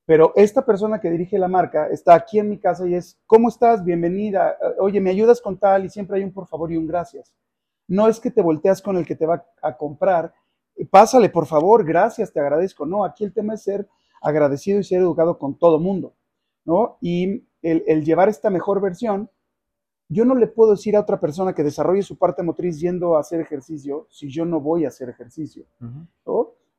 Pero 0.10 0.34
esta 0.36 0.66
persona 0.66 1.00
que 1.00 1.12
dirige 1.12 1.38
la 1.38 1.48
marca 1.48 1.88
está 1.88 2.16
aquí 2.16 2.40
en 2.40 2.50
mi 2.50 2.58
casa 2.58 2.88
y 2.88 2.96
es, 2.96 3.20
¿cómo 3.28 3.48
estás? 3.48 3.84
Bienvenida. 3.84 4.58
Oye, 4.80 5.00
¿me 5.00 5.12
ayudas 5.12 5.40
con 5.40 5.58
tal? 5.58 5.86
Y 5.86 5.90
siempre 5.90 6.18
hay 6.18 6.24
un 6.24 6.34
por 6.34 6.48
favor 6.48 6.72
y 6.72 6.78
un 6.78 6.88
gracias. 6.88 7.32
No 7.88 8.08
es 8.08 8.20
que 8.20 8.32
te 8.32 8.42
volteas 8.42 8.82
con 8.82 8.98
el 8.98 9.06
que 9.06 9.16
te 9.16 9.28
va 9.28 9.46
a 9.62 9.78
comprar. 9.78 10.34
Pásale, 10.86 11.30
por 11.30 11.46
favor, 11.46 11.86
gracias, 11.86 12.32
te 12.32 12.40
agradezco. 12.40 12.86
No, 12.86 13.04
aquí 13.04 13.24
el 13.24 13.34
tema 13.34 13.56
es 13.56 13.64
ser 13.64 13.88
agradecido 14.22 14.80
y 14.80 14.84
ser 14.84 15.00
educado 15.00 15.38
con 15.38 15.58
todo 15.58 15.80
mundo. 15.80 16.14
¿no? 16.66 16.98
Y 17.02 17.44
el, 17.62 17.84
el 17.88 18.04
llevar 18.04 18.30
esta 18.30 18.50
mejor 18.50 18.82
versión 18.82 19.30
yo 20.10 20.26
no 20.26 20.34
le 20.34 20.48
puedo 20.48 20.72
decir 20.72 20.96
a 20.98 21.02
otra 21.02 21.20
persona 21.20 21.54
que 21.54 21.64
desarrolle 21.64 22.02
su 22.02 22.18
parte 22.18 22.42
motriz 22.42 22.80
yendo 22.80 23.16
a 23.16 23.20
hacer 23.20 23.40
ejercicio 23.40 24.08
si 24.10 24.28
yo 24.28 24.44
no 24.44 24.60
voy 24.60 24.86
a 24.86 24.88
hacer 24.88 25.08
ejercicio. 25.08 25.66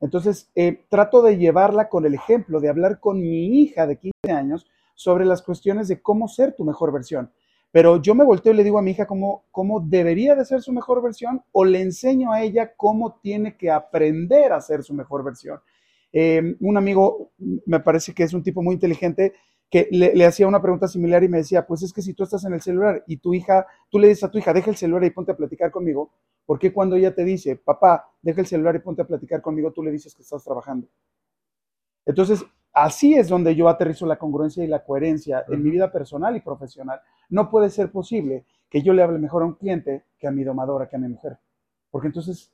Entonces, 0.01 0.51
eh, 0.57 0.85
trato 0.89 1.23
de 1.23 1.37
llevarla 1.39 1.89
con 1.89 2.05
el 2.05 2.15
ejemplo 2.15 2.59
de 2.59 2.69
hablar 2.69 2.99
con 2.99 3.21
mi 3.21 3.63
hija 3.63 3.87
de 3.87 3.99
15 3.99 4.33
años 4.33 4.67
sobre 4.97 5.25
las 5.25 5.43
cuestiones 5.43 5.87
de 5.87 6.03
cómo 6.03 6.27
ser 6.27 6.57
tu 6.57 6.65
mejor 6.65 6.93
versión. 6.93 7.31
Pero 7.73 8.03
yo 8.03 8.15
me 8.15 8.25
volteo 8.25 8.53
y 8.53 8.57
le 8.57 8.65
digo 8.65 8.79
a 8.79 8.83
mi 8.83 8.91
hija 8.91 9.07
cómo, 9.07 9.45
cómo 9.51 9.81
debería 9.81 10.35
de 10.35 10.45
ser 10.45 10.61
su 10.61 10.73
mejor 10.73 11.03
versión 11.03 11.43
o 11.53 11.65
le 11.65 11.81
enseño 11.81 12.33
a 12.33 12.43
ella 12.43 12.75
cómo 12.77 13.21
tiene 13.23 13.57
que 13.57 13.71
aprender 13.71 14.53
a 14.53 14.61
ser 14.61 14.83
su 14.83 14.93
mejor 14.93 15.25
versión. 15.25 15.61
Eh, 16.13 16.57
un 16.61 16.77
amigo, 16.77 17.31
me 17.39 17.81
parece 17.81 18.13
que 18.13 18.25
es 18.25 18.35
un 18.35 18.43
tipo 18.43 18.63
muy 18.63 18.75
inteligente, 18.75 19.35
que 19.71 19.87
le, 19.93 20.13
le, 20.17 20.27
hacía 20.27 20.49
una 20.49 20.61
pregunta 20.61 20.89
similar 20.89 21.23
y 21.23 21.29
me 21.29 21.39
decía, 21.39 21.65
pues 21.65 21.83
es 21.83 21.93
que 21.93 22.03
si 22.03 22.13
tú 22.13 22.25
estás 22.25 22.45
en 22.45 22.53
el 22.53 22.61
celular 22.61 23.05
y 23.07 23.19
tu 23.19 23.33
hija, 23.35 23.69
tú 23.89 24.01
le 24.01 24.09
dices 24.09 24.25
a 24.25 24.31
tu 24.31 24.39
hija, 24.39 24.53
deja 24.53 24.69
el 24.69 24.77
celular 24.77 25.05
y 25.05 25.11
ponte 25.11 25.31
a 25.31 25.37
platicar 25.37 25.71
conmigo, 25.71 26.11
¿por 26.45 26.59
qué 26.59 26.73
cuando 26.73 26.97
ella 26.97 27.15
te 27.15 27.23
dice, 27.23 27.55
papá, 27.55 28.11
deja 28.21 28.41
el 28.41 28.49
celular 28.49 28.75
y 28.75 28.81
ponte 28.81 29.03
a 29.03 29.07
platicar 29.07 29.41
conmigo, 29.41 29.71
tú 29.71 29.85
le 29.85 29.93
dices 29.93 30.13
que 30.13 30.23
estás 30.23 30.43
trabajando? 30.43 30.89
Entonces, 32.05 32.45
así 32.73 33.15
es 33.15 33.29
donde 33.29 33.55
yo 33.55 33.69
aterrizo 33.69 34.07
la 34.07 34.19
congruencia 34.19 34.65
y 34.65 34.67
la 34.67 34.85
coherencia 34.85 35.45
en 35.49 35.63
mi 35.63 35.71
vida 35.71 35.93
personal 35.93 36.37
y 36.37 36.41
profesional. 36.41 37.01
No 37.31 37.51
puede 37.51 37.71
ser 37.71 37.91
posible 37.91 38.45
que 38.69 38.83
yo 38.83 38.93
le 38.93 39.03
hable 39.03 39.19
mejor 39.19 39.43
a 39.43 39.47
un 39.47 39.55
cliente 39.55 40.05
que 40.19 40.29
a 40.29 40.31
mi 40.31 40.45
domadora, 40.45 40.89
que 40.89 40.97
a 40.97 40.99
mi 40.99 41.09
mujer, 41.09 41.39
porque 41.91 42.09
entonces 42.09 42.53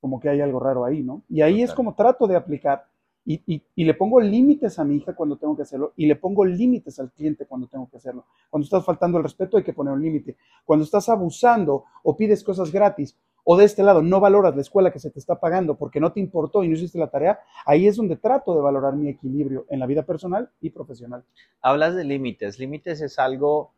como 0.00 0.20
que 0.20 0.28
hay 0.28 0.40
algo 0.40 0.60
raro 0.60 0.84
ahí, 0.84 1.02
¿no? 1.02 1.22
Y 1.28 1.40
ahí 1.42 1.62
es 1.62 1.72
como 1.72 1.94
trato 1.94 2.26
de 2.26 2.36
aplicar 2.36 2.86
y, 3.30 3.62
le 3.84 3.92
pongo 3.92 4.20
límites 4.20 4.78
a 4.78 4.84
mi 4.84 4.96
hija 4.96 5.14
cuando 5.14 5.36
tengo 5.36 5.54
que 5.54 5.62
hacerlo 5.62 5.92
y 5.96 6.06
le 6.06 6.16
pongo 6.16 6.46
límites 6.46 6.98
al 6.98 7.10
cliente 7.10 7.44
cuando 7.44 7.66
tengo 7.66 7.86
que 7.90 7.98
hacerlo. 7.98 8.24
Cuando 8.48 8.64
estás 8.64 8.82
faltando 8.84 9.18
el 9.18 9.24
respeto 9.24 9.58
hay 9.58 9.64
que 9.64 9.74
poner 9.74 9.92
un 9.92 10.00
límite. 10.00 10.36
Cuando 10.64 10.84
estás 10.84 11.10
abusando 11.10 11.84
o 12.02 12.16
pides 12.16 12.42
cosas 12.42 12.72
gratis 12.72 13.18
o 13.44 13.58
de 13.58 13.66
este 13.66 13.82
lado 13.82 14.00
no 14.00 14.18
valoras 14.18 14.54
la 14.54 14.62
escuela 14.62 14.90
que 14.90 14.98
se 14.98 15.10
te 15.10 15.18
está 15.18 15.38
pagando 15.38 15.76
porque 15.76 16.00
no 16.00 16.10
te 16.10 16.20
importó 16.20 16.64
y 16.64 16.68
no 16.68 16.74
hiciste 16.74 16.98
la 16.98 17.10
tarea, 17.10 17.38
ahí 17.66 17.86
es 17.86 17.96
donde 17.96 18.16
trato 18.16 18.54
de 18.54 18.62
valorar 18.62 18.96
mi 18.96 19.10
equilibrio 19.10 19.66
en 19.68 19.80
la 19.80 19.86
vida 19.86 20.04
personal 20.04 20.50
y 20.62 20.70
profesional. 20.70 21.22
Hablas 21.60 21.94
de 21.96 22.04
límites. 22.04 22.58
Límites 22.58 23.02
es 23.02 23.18
algo 23.18 23.72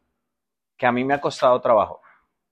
que 0.80 0.87
a 0.87 0.92
mí 0.92 1.04
me 1.04 1.12
ha 1.12 1.20
costado 1.20 1.60
trabajo. 1.60 2.00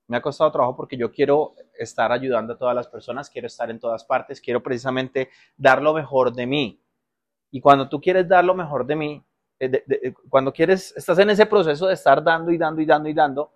Me 0.06 0.18
ha 0.18 0.20
costado 0.20 0.52
trabajo 0.52 0.76
porque 0.76 0.98
yo 0.98 1.10
quiero 1.10 1.54
estar 1.78 2.12
ayudando 2.12 2.52
a 2.52 2.58
todas 2.58 2.74
las 2.74 2.86
personas, 2.86 3.30
quiero 3.30 3.46
estar 3.46 3.70
en 3.70 3.80
todas 3.80 4.04
partes, 4.04 4.38
quiero 4.38 4.62
precisamente 4.62 5.30
dar 5.56 5.80
lo 5.80 5.94
mejor 5.94 6.34
de 6.34 6.46
mí. 6.46 6.82
Y 7.50 7.58
cuando 7.62 7.88
tú 7.88 7.98
quieres 7.98 8.28
dar 8.28 8.44
lo 8.44 8.54
mejor 8.54 8.84
de 8.84 8.96
mí, 8.96 9.24
eh, 9.58 9.82
eh, 9.88 10.12
cuando 10.28 10.52
quieres, 10.52 10.94
estás 10.94 11.18
en 11.20 11.30
ese 11.30 11.46
proceso 11.46 11.86
de 11.86 11.94
estar 11.94 12.22
dando 12.22 12.52
y 12.52 12.58
dando 12.58 12.82
y 12.82 12.84
dando 12.84 13.08
y 13.08 13.14
dando, 13.14 13.54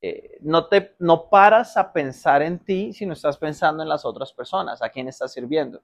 eh, 0.00 0.38
no, 0.40 0.68
te, 0.68 0.96
no 0.98 1.28
paras 1.28 1.76
a 1.76 1.92
pensar 1.92 2.40
en 2.40 2.60
ti, 2.60 2.94
sino 2.94 3.12
estás 3.12 3.36
pensando 3.36 3.82
en 3.82 3.90
las 3.90 4.06
otras 4.06 4.32
personas, 4.32 4.80
a 4.80 4.88
quién 4.88 5.06
estás 5.06 5.34
sirviendo. 5.34 5.82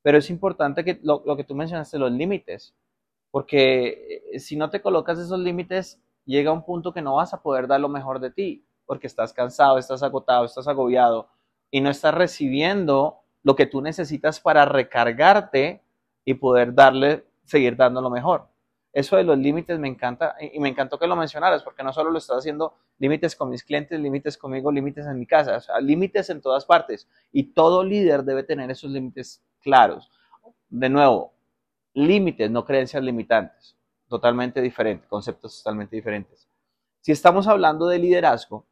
Pero 0.00 0.16
es 0.16 0.30
importante 0.30 0.82
que 0.82 1.00
lo, 1.02 1.22
lo 1.26 1.36
que 1.36 1.44
tú 1.44 1.54
mencionaste, 1.54 1.98
los 1.98 2.12
límites, 2.12 2.74
porque 3.30 4.22
si 4.38 4.56
no 4.56 4.70
te 4.70 4.80
colocas 4.80 5.18
esos 5.18 5.38
límites, 5.38 6.00
llega 6.24 6.52
un 6.52 6.64
punto 6.64 6.92
que 6.92 7.02
no 7.02 7.16
vas 7.16 7.34
a 7.34 7.42
poder 7.42 7.66
dar 7.66 7.80
lo 7.80 7.88
mejor 7.88 8.20
de 8.20 8.30
ti, 8.30 8.64
porque 8.86 9.06
estás 9.06 9.32
cansado, 9.32 9.78
estás 9.78 10.02
agotado, 10.02 10.44
estás 10.44 10.68
agobiado 10.68 11.28
y 11.70 11.80
no 11.80 11.90
estás 11.90 12.14
recibiendo 12.14 13.20
lo 13.42 13.56
que 13.56 13.66
tú 13.66 13.80
necesitas 13.80 14.40
para 14.40 14.64
recargarte 14.64 15.82
y 16.24 16.34
poder 16.34 16.74
darle, 16.74 17.26
seguir 17.44 17.76
dando 17.76 18.00
lo 18.00 18.10
mejor. 18.10 18.48
Eso 18.92 19.16
de 19.16 19.24
los 19.24 19.38
límites 19.38 19.78
me 19.78 19.88
encanta 19.88 20.36
y 20.38 20.60
me 20.60 20.68
encantó 20.68 20.98
que 20.98 21.06
lo 21.06 21.16
mencionaras, 21.16 21.62
porque 21.62 21.82
no 21.82 21.94
solo 21.94 22.10
lo 22.10 22.18
estás 22.18 22.38
haciendo 22.38 22.74
límites 22.98 23.34
con 23.34 23.48
mis 23.48 23.64
clientes, 23.64 23.98
límites 23.98 24.36
conmigo, 24.36 24.70
límites 24.70 25.06
en 25.06 25.18
mi 25.18 25.26
casa, 25.26 25.58
límites 25.80 26.28
en 26.28 26.42
todas 26.42 26.66
partes. 26.66 27.08
Y 27.32 27.54
todo 27.54 27.82
líder 27.82 28.22
debe 28.22 28.42
tener 28.42 28.70
esos 28.70 28.90
límites 28.90 29.42
claros. 29.60 30.10
De 30.68 30.90
nuevo, 30.90 31.32
límites, 31.94 32.50
no 32.50 32.66
creencias 32.66 33.02
limitantes, 33.02 33.76
totalmente 34.12 34.60
diferentes, 34.60 35.08
conceptos 35.08 35.56
totalmente 35.56 35.96
diferentes. 35.96 36.46
Si 37.00 37.12
estamos 37.12 37.48
hablando 37.48 37.86
de 37.88 37.98
liderazgo, 37.98 38.66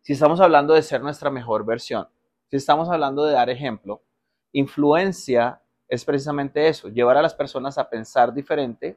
si 0.00 0.12
estamos 0.12 0.40
hablando 0.40 0.74
de 0.74 0.82
ser 0.82 1.00
nuestra 1.02 1.28
mejor 1.28 1.66
versión, 1.66 2.08
si 2.46 2.56
estamos 2.56 2.88
hablando 2.88 3.24
de 3.24 3.32
dar 3.32 3.50
ejemplo, 3.50 4.04
influencia 4.52 5.60
es 5.88 6.04
precisamente 6.04 6.68
eso, 6.68 6.88
llevar 6.88 7.16
a 7.16 7.22
las 7.22 7.34
personas 7.34 7.78
a 7.78 7.90
pensar 7.90 8.32
diferente 8.32 8.96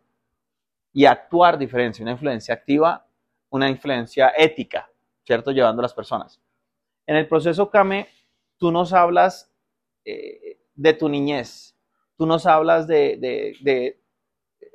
y 0.94 1.06
actuar 1.06 1.58
diferente, 1.58 2.04
una 2.04 2.12
influencia 2.12 2.54
activa, 2.54 3.08
una 3.50 3.72
influencia 3.72 4.32
ética, 4.38 4.88
¿cierto? 5.26 5.50
Llevando 5.50 5.82
a 5.82 5.86
las 5.86 5.94
personas. 5.96 6.40
En 7.08 7.16
el 7.16 7.28
proceso 7.28 7.72
CAME, 7.72 8.08
tú 8.58 8.72
nos 8.72 8.94
hablas 8.94 9.52
eh, 10.06 10.60
de 10.76 10.94
tu 10.94 11.10
niñez, 11.10 11.76
tú 12.16 12.28
nos 12.28 12.46
hablas 12.46 12.86
de, 12.86 14.03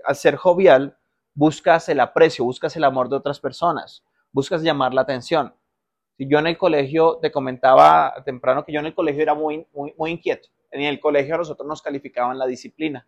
al 0.05 0.17
ser 0.17 0.37
jovial, 0.37 0.97
buscas 1.35 1.89
el 1.89 2.01
aprecio, 2.01 2.45
buscas 2.45 2.77
el 2.77 2.85
amor 2.85 3.09
de 3.09 3.17
otras 3.17 3.41
personas, 3.41 4.05
buscas 4.33 4.63
llamar 4.63 4.95
la 4.95 5.03
atención. 5.03 5.55
Si 6.17 6.29
yo 6.29 6.39
en 6.39 6.49
el 6.49 6.59
colegio, 6.59 7.19
te 7.23 7.31
comentaba 7.31 8.15
temprano 8.25 8.65
que 8.65 8.73
yo 8.73 8.81
en 8.81 8.87
el 8.87 8.95
colegio 8.95 9.23
era 9.23 9.35
muy, 9.35 9.67
muy, 9.73 9.95
muy 9.97 10.11
inquieto 10.11 10.49
en 10.71 10.83
el 10.83 11.01
colegio 11.01 11.35
a 11.35 11.39
nosotros 11.39 11.67
nos 11.67 11.83
calificaban 11.83 12.39
la 12.39 12.47
disciplina. 12.47 13.07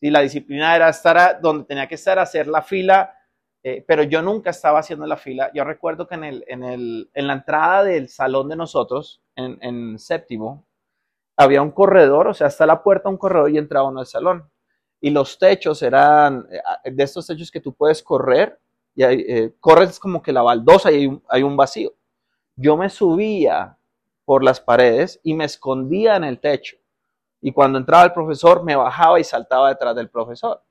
Y 0.00 0.10
la 0.10 0.20
disciplina 0.20 0.74
era 0.74 0.88
estar 0.88 1.40
donde 1.40 1.64
tenía 1.64 1.86
que 1.86 1.94
estar, 1.94 2.18
hacer 2.18 2.48
la 2.48 2.62
fila, 2.62 3.14
eh, 3.62 3.84
pero 3.86 4.02
yo 4.02 4.20
nunca 4.22 4.50
estaba 4.50 4.80
haciendo 4.80 5.06
la 5.06 5.16
fila. 5.16 5.50
Yo 5.54 5.64
recuerdo 5.64 6.08
que 6.08 6.16
en, 6.16 6.24
el, 6.24 6.44
en, 6.48 6.64
el, 6.64 7.10
en 7.14 7.26
la 7.28 7.34
entrada 7.34 7.84
del 7.84 8.08
salón 8.08 8.48
de 8.48 8.56
nosotros, 8.56 9.22
en, 9.36 9.58
en, 9.62 9.98
séptimo, 9.98 10.66
había 11.36 11.62
un 11.62 11.70
corredor, 11.70 12.28
o 12.28 12.34
sea, 12.34 12.48
hasta 12.48 12.66
la 12.66 12.82
puerta 12.82 13.08
un 13.08 13.16
corredor 13.16 13.50
y 13.50 13.58
entraba 13.58 13.88
uno 13.88 14.00
al 14.00 14.06
salón. 14.06 14.50
Y 15.02 15.10
los 15.10 15.38
techos 15.38 15.82
eran 15.82 16.46
eh, 16.50 16.90
de 16.90 17.02
estos 17.02 17.26
techos 17.26 17.50
que 17.50 17.60
tú 17.60 17.74
puedes 17.74 18.02
correr, 18.02 18.58
y 18.94 19.02
eh, 19.02 19.54
corres 19.60 19.98
como 19.98 20.22
que 20.22 20.32
la 20.32 20.42
baldosa 20.42 20.90
y 20.90 20.96
hay 20.96 21.06
un, 21.06 21.22
hay 21.28 21.42
un 21.42 21.56
vacío. 21.56 21.92
Yo 22.56 22.78
me 22.78 22.88
subía 22.88 23.76
por 24.24 24.42
las 24.42 24.60
paredes 24.60 25.20
y 25.22 25.34
me 25.34 25.44
escondía 25.44 26.16
en 26.16 26.24
el 26.24 26.40
techo 26.40 26.76
y 27.42 27.52
cuando 27.52 27.78
entraba 27.78 28.04
el 28.04 28.12
profesor, 28.12 28.62
me 28.62 28.76
bajaba 28.76 29.18
y 29.18 29.24
saltaba 29.24 29.68
detrás 29.68 29.96
del 29.96 30.08
profesor. 30.08 30.62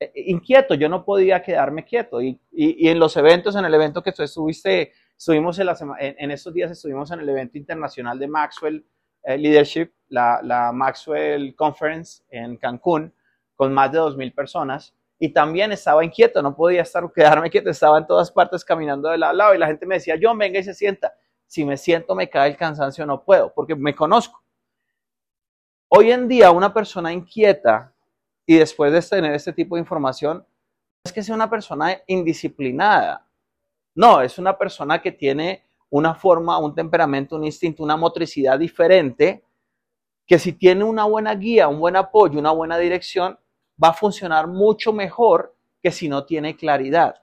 E, 0.00 0.06
e, 0.06 0.30
inquieto, 0.30 0.74
yo 0.74 0.88
no 0.88 1.04
podía 1.04 1.42
quedarme 1.42 1.84
quieto. 1.84 2.22
Y, 2.22 2.40
y, 2.50 2.88
en 2.88 2.98
los 2.98 3.18
eventos, 3.18 3.54
en 3.54 3.66
el 3.66 3.74
evento 3.74 4.02
que 4.02 4.12
tú 4.12 4.22
estuviste, 4.22 4.92
estuvimos 5.16 5.58
en, 5.58 5.66
la 5.66 5.76
en, 5.98 6.30
estos 6.30 6.54
días, 6.54 6.70
estuvimos 6.70 7.10
en 7.10 7.20
el 7.20 7.28
evento 7.28 7.58
internacional 7.58 8.18
de 8.18 8.28
Maxwell 8.28 8.86
eh, 9.24 9.36
Leadership, 9.36 9.92
la, 10.08 10.40
la, 10.42 10.72
Maxwell 10.72 11.54
Conference 11.54 12.22
en 12.30 12.56
Cancún, 12.56 13.12
con 13.56 13.74
más 13.74 13.90
de 13.90 13.98
2.000 13.98 14.34
personas. 14.34 14.94
Y 15.18 15.30
también 15.30 15.72
estaba 15.72 16.04
inquieto, 16.04 16.40
no 16.42 16.54
podía 16.54 16.82
estar, 16.82 17.10
quedarme 17.14 17.50
quieto, 17.50 17.70
estaba 17.70 17.98
en 17.98 18.06
todas 18.06 18.30
partes 18.30 18.64
caminando 18.64 19.08
de 19.08 19.18
lado 19.18 19.32
a 19.32 19.34
lado. 19.34 19.54
Y 19.54 19.58
la 19.58 19.66
gente 19.66 19.86
me 19.86 19.96
decía, 19.96 20.14
John, 20.20 20.38
venga 20.38 20.60
y 20.60 20.62
se 20.62 20.74
sienta. 20.74 21.14
Si 21.46 21.64
me 21.64 21.76
siento, 21.76 22.14
me 22.14 22.30
cae 22.30 22.50
el 22.50 22.56
cansancio, 22.56 23.04
no 23.06 23.24
puedo, 23.24 23.52
porque 23.52 23.74
me 23.74 23.94
conozco 23.94 24.46
Hoy 25.88 26.10
en 26.10 26.26
día 26.26 26.50
una 26.50 26.74
persona 26.74 27.12
inquieta 27.12 27.94
y 28.44 28.56
después 28.56 28.92
de 28.92 29.00
tener 29.00 29.32
este 29.34 29.52
tipo 29.52 29.76
de 29.76 29.80
información, 29.82 30.44
es 31.04 31.12
que 31.12 31.22
sea 31.22 31.34
una 31.34 31.48
persona 31.48 31.96
indisciplinada. 32.08 33.24
No, 33.94 34.20
es 34.20 34.36
una 34.38 34.58
persona 34.58 35.00
que 35.00 35.12
tiene 35.12 35.62
una 35.88 36.14
forma, 36.16 36.58
un 36.58 36.74
temperamento, 36.74 37.36
un 37.36 37.44
instinto, 37.44 37.84
una 37.84 37.96
motricidad 37.96 38.58
diferente, 38.58 39.44
que 40.26 40.40
si 40.40 40.52
tiene 40.54 40.82
una 40.82 41.04
buena 41.04 41.32
guía, 41.36 41.68
un 41.68 41.78
buen 41.78 41.94
apoyo, 41.94 42.36
una 42.40 42.50
buena 42.50 42.78
dirección, 42.78 43.38
va 43.82 43.88
a 43.88 43.94
funcionar 43.94 44.46
mucho 44.46 44.92
mejor 44.92 45.54
que 45.82 45.90
si 45.90 46.08
no 46.08 46.24
tiene 46.24 46.56
claridad. 46.56 47.16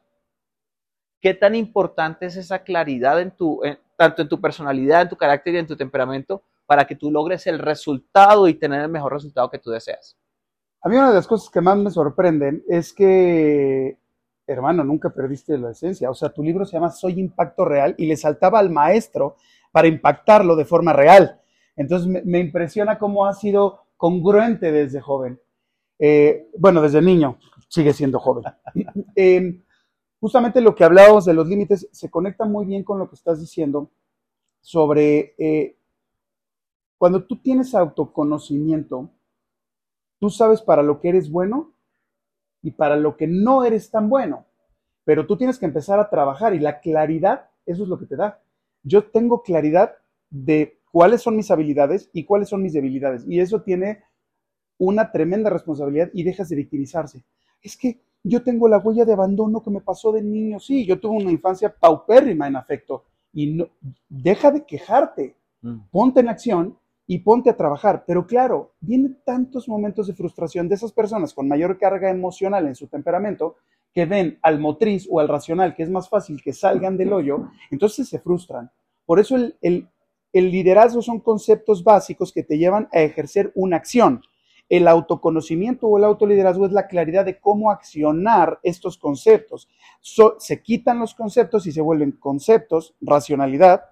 ¿Qué 1.22 1.34
tan 1.34 1.56
importante 1.56 2.26
es 2.26 2.36
esa 2.36 2.64
claridad 2.64 3.20
en 3.22 3.32
tu, 3.32 3.62
tanto 3.98 4.22
en 4.22 4.30
tu 4.30 4.42
personalidad, 4.42 5.04
en 5.04 5.10
tu 5.10 5.18
carácter 5.18 5.56
y 5.56 5.58
en 5.58 5.68
tu 5.68 5.76
temperamento, 5.76 6.44
para 6.66 6.86
que 6.86 6.96
tú 6.96 7.12
logres 7.12 7.48
el 7.48 7.60
resultado 7.60 8.48
y 8.48 8.54
tener 8.56 8.82
el 8.82 8.90
mejor 8.90 9.14
resultado 9.14 9.50
que 9.50 9.60
tú 9.60 9.70
deseas. 9.70 10.18
A 10.82 10.90
mí 10.90 10.98
una 10.98 11.10
de 11.10 11.16
las 11.16 11.28
cosas 11.28 11.50
que 11.50 11.62
más 11.62 11.78
me 11.78 11.92
sorprenden 11.92 12.64
es 12.68 12.92
que, 12.92 13.98
hermano, 14.46 14.84
nunca 14.84 15.10
perdiste 15.10 15.58
la 15.58 15.72
esencia. 15.72 16.10
O 16.10 16.14
sea, 16.14 16.30
tu 16.30 16.44
libro 16.44 16.66
se 16.66 16.74
llama 16.74 16.90
Soy 16.90 17.20
Impacto 17.20 17.64
Real 17.64 17.96
y 17.98 18.06
le 18.06 18.18
saltaba 18.18 18.60
al 18.60 18.70
maestro 18.70 19.38
para 19.72 19.88
impactarlo 19.88 20.58
de 20.58 20.66
forma 20.66 20.92
real. 20.92 21.40
Entonces 21.76 22.08
me, 22.26 22.40
impresiona 22.40 23.00
cómo 23.00 23.26
ha 23.26 23.34
sido 23.34 23.86
congruente 23.98 24.72
desde 24.72 25.00
joven. 25.00 25.40
Eh, 26.00 26.50
bueno, 26.58 26.82
desde 26.82 27.02
niño, 27.02 27.38
sigue 27.68 27.94
siendo 27.94 28.20
joven. 28.20 28.44
Justamente 30.24 30.62
lo 30.62 30.74
que 30.74 30.86
hablábamos 30.86 31.26
de 31.26 31.34
los 31.34 31.48
límites 31.50 31.90
se 31.92 32.10
conecta 32.10 32.46
muy 32.46 32.66
bien 32.66 32.86
con 32.86 32.98
lo 32.98 33.10
que 33.10 33.16
estás 33.16 33.42
diciendo 33.42 33.92
sobre 34.62 35.36
eh, 35.38 35.78
cuando 36.98 37.26
tú 37.26 37.42
tienes 37.42 37.76
autoconocimiento, 37.76 39.10
tú 40.20 40.30
sabes 40.30 40.62
para 40.62 40.82
lo 40.82 41.02
que 41.02 41.10
eres 41.10 41.30
bueno 41.30 41.74
y 42.62 42.72
para 42.72 42.96
lo 42.96 43.18
que 43.18 43.28
no 43.28 43.66
eres 43.66 43.92
tan 43.92 44.10
bueno. 44.10 44.46
Pero 45.04 45.28
tú 45.28 45.36
tienes 45.36 45.60
que 45.60 45.66
empezar 45.66 46.00
a 46.00 46.10
trabajar 46.10 46.56
y 46.56 46.60
la 46.60 46.80
claridad, 46.80 47.50
eso 47.66 47.84
es 47.84 47.90
lo 47.90 48.00
que 48.00 48.06
te 48.06 48.16
da. 48.16 48.42
Yo 48.84 49.04
tengo 49.04 49.44
claridad 49.44 49.98
de 50.30 50.80
cuáles 50.90 51.22
son 51.22 51.36
mis 51.36 51.52
habilidades 51.52 52.10
y 52.14 52.24
cuáles 52.24 52.48
son 52.48 52.64
mis 52.64 52.72
debilidades. 52.72 53.26
Y 53.28 53.42
eso 53.42 53.62
tiene 53.62 54.06
una 54.78 55.12
tremenda 55.12 55.50
responsabilidad 55.50 56.10
y 56.14 56.24
dejas 56.24 56.50
de 56.50 56.56
victimizarse. 56.56 57.24
Es 57.62 57.78
que 57.78 58.02
yo 58.24 58.44
tengo 58.44 58.68
la 58.68 58.78
huella 58.78 59.06
de 59.06 59.14
abandono 59.14 59.62
que 59.62 59.70
me 59.70 59.82
pasó 59.82 60.12
de 60.12 60.22
niño. 60.22 60.60
Sí, 60.60 60.86
yo 60.86 61.00
tuve 61.00 61.18
una 61.18 61.32
infancia 61.32 61.74
paupérrima 61.74 62.48
en 62.48 62.56
afecto. 62.56 63.06
Y 63.34 63.54
no, 63.54 63.68
deja 64.08 64.52
de 64.52 64.66
quejarte. 64.66 65.36
Mm. 65.62 65.80
Ponte 65.92 66.20
en 66.22 66.30
acción 66.30 66.78
y 67.06 67.20
ponte 67.20 67.50
a 67.50 67.58
trabajar. 67.58 68.04
Pero 68.08 68.26
claro, 68.26 68.74
vienen 68.80 69.20
tantos 69.26 69.68
momentos 69.68 70.08
de 70.08 70.14
frustración 70.14 70.70
de 70.70 70.76
esas 70.76 70.92
personas 70.92 71.34
con 71.34 71.48
mayor 71.48 71.78
carga 71.78 72.10
emocional 72.10 72.68
en 72.68 72.76
su 72.76 72.88
temperamento 72.88 73.56
que 73.94 74.06
ven 74.06 74.40
al 74.42 74.60
motriz 74.60 75.08
o 75.10 75.20
al 75.20 75.28
racional, 75.28 75.76
que 75.76 75.84
es 75.84 75.90
más 75.90 76.10
fácil 76.10 76.42
que 76.42 76.52
salgan 76.52 76.98
del 76.98 77.14
hoyo, 77.14 77.50
entonces 77.70 78.10
se 78.10 78.20
frustran. 78.20 78.72
Por 79.06 79.20
eso 79.20 79.36
el, 79.36 79.56
el 79.62 80.52
liderazgo 80.52 81.02
son 81.02 81.20
conceptos 81.20 81.84
básicos 81.84 82.32
que 82.32 82.44
te 82.44 82.58
llevan 82.58 82.90
a 82.92 83.02
ejercer 83.02 83.52
una 83.54 83.78
acción. 83.78 84.22
El 84.74 84.88
autoconocimiento 84.88 85.86
o 85.86 86.00
el 86.00 86.04
autoliderazgo 86.04 86.66
es 86.66 86.72
la 86.72 86.88
claridad 86.88 87.26
de 87.26 87.40
cómo 87.40 87.70
accionar 87.70 88.60
estos 88.64 88.98
conceptos. 88.98 89.70
se 90.40 90.64
quitan 90.64 90.98
los 90.98 91.14
conceptos 91.14 91.68
y 91.68 91.72
se 91.72 91.80
vuelven 91.80 92.14
conceptos, 92.14 92.96
racionalidad, 93.00 93.84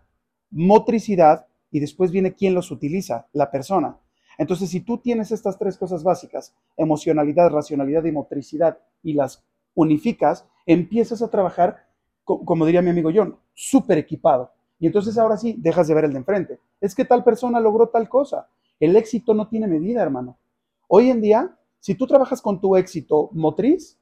motricidad 0.49 1.45
y 1.69 1.81
después 1.81 2.09
viene 2.09 2.33
quién 2.33 2.55
los 2.55 2.71
utiliza, 2.71 3.27
la 3.31 3.51
persona. 3.51 3.99
Entonces, 4.39 4.71
si 4.71 4.79
tú 4.79 4.97
tienes 4.97 5.31
estas 5.31 5.59
tres 5.59 5.77
cosas 5.77 6.03
básicas, 6.03 6.55
emocionalidad, 6.75 7.51
racionalidad 7.51 8.03
y 8.05 8.11
motricidad, 8.11 8.79
y 9.03 9.13
las 9.13 9.43
unificas, 9.75 10.47
empiezas 10.65 11.21
a 11.21 11.29
trabajar, 11.29 11.85
como 12.23 12.65
diría 12.65 12.81
mi 12.81 12.89
amigo 12.89 13.11
John, 13.13 13.37
súper 13.53 13.99
equipado. 13.99 14.51
Y 14.79 14.87
entonces 14.87 15.15
ahora 15.19 15.37
sí, 15.37 15.53
dejas 15.59 15.87
de 15.87 15.93
ver 15.93 16.05
el 16.05 16.13
de 16.13 16.17
enfrente. 16.17 16.59
Es 16.79 16.95
que 16.95 17.05
tal 17.05 17.23
persona 17.23 17.59
logró 17.59 17.89
tal 17.89 18.09
cosa. 18.09 18.47
El 18.79 18.95
éxito 18.95 19.35
no 19.35 19.47
tiene 19.47 19.67
medida, 19.67 20.01
hermano. 20.01 20.39
Hoy 20.93 21.09
en 21.09 21.21
día, 21.21 21.57
si 21.79 21.95
tú 21.95 22.05
trabajas 22.05 22.41
con 22.41 22.59
tu 22.59 22.75
éxito 22.75 23.29
motriz, 23.31 23.97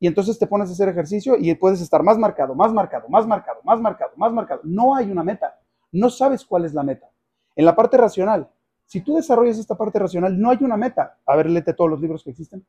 y 0.00 0.08
entonces 0.08 0.40
te 0.40 0.48
pones 0.48 0.68
a 0.68 0.72
hacer 0.72 0.88
ejercicio 0.88 1.36
y 1.38 1.54
puedes 1.54 1.80
estar 1.80 2.02
más 2.02 2.18
marcado, 2.18 2.56
más 2.56 2.72
marcado, 2.72 3.08
más 3.08 3.28
marcado, 3.28 3.60
más 3.62 3.80
marcado, 3.80 4.10
más 4.16 4.32
marcado. 4.32 4.60
No 4.64 4.96
hay 4.96 5.08
una 5.08 5.22
meta. 5.22 5.56
No 5.92 6.10
sabes 6.10 6.44
cuál 6.44 6.64
es 6.64 6.74
la 6.74 6.82
meta. 6.82 7.08
En 7.54 7.64
la 7.64 7.76
parte 7.76 7.96
racional, 7.96 8.50
si 8.86 9.02
tú 9.02 9.14
desarrollas 9.14 9.56
esta 9.56 9.76
parte 9.76 10.00
racional, 10.00 10.36
no 10.36 10.50
hay 10.50 10.58
una 10.62 10.76
meta. 10.76 11.16
A 11.24 11.36
ver, 11.36 11.48
léete 11.48 11.74
todos 11.74 11.88
los 11.88 12.00
libros 12.00 12.24
que 12.24 12.30
existen. 12.30 12.66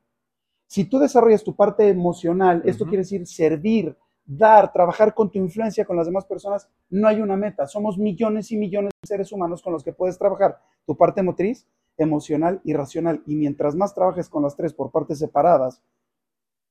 Si 0.68 0.86
tú 0.86 1.00
desarrollas 1.00 1.44
tu 1.44 1.56
parte 1.56 1.90
emocional, 1.90 2.62
esto 2.66 2.86
quiere 2.86 3.00
decir 3.00 3.26
servir, 3.26 3.98
dar, 4.24 4.72
trabajar 4.72 5.16
con 5.16 5.32
tu 5.32 5.40
influencia 5.40 5.84
con 5.84 5.98
las 5.98 6.06
demás 6.06 6.26
personas, 6.26 6.70
no 6.92 7.08
hay 7.08 7.22
una 7.22 7.36
meta. 7.36 7.66
Somos 7.66 7.98
millones 7.98 8.52
y 8.52 8.58
millones 8.58 8.92
de 9.02 9.08
seres 9.08 9.32
humanos 9.32 9.64
con 9.64 9.74
los 9.74 9.84
que 9.84 9.94
puedes 9.94 10.20
trabajar 10.20 10.62
tu 10.86 10.96
parte 10.96 11.24
motriz, 11.24 11.66
emocional 11.98 12.62
y 12.64 12.74
racional. 12.74 13.24
Y 13.26 13.36
mientras 13.36 13.76
más 13.76 13.94
trabajes 13.94 14.30
con 14.30 14.44
las 14.44 14.56
tres 14.56 14.74
por 14.74 14.92
partes 14.92 15.20
separadas, 15.20 15.82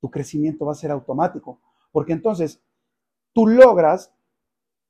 tu 0.00 0.10
crecimiento 0.10 0.66
va 0.66 0.72
a 0.72 0.76
ser 0.76 0.90
automático. 0.90 1.60
Porque 1.92 2.12
entonces 2.12 2.60
tú 3.32 3.46
logras 3.46 4.12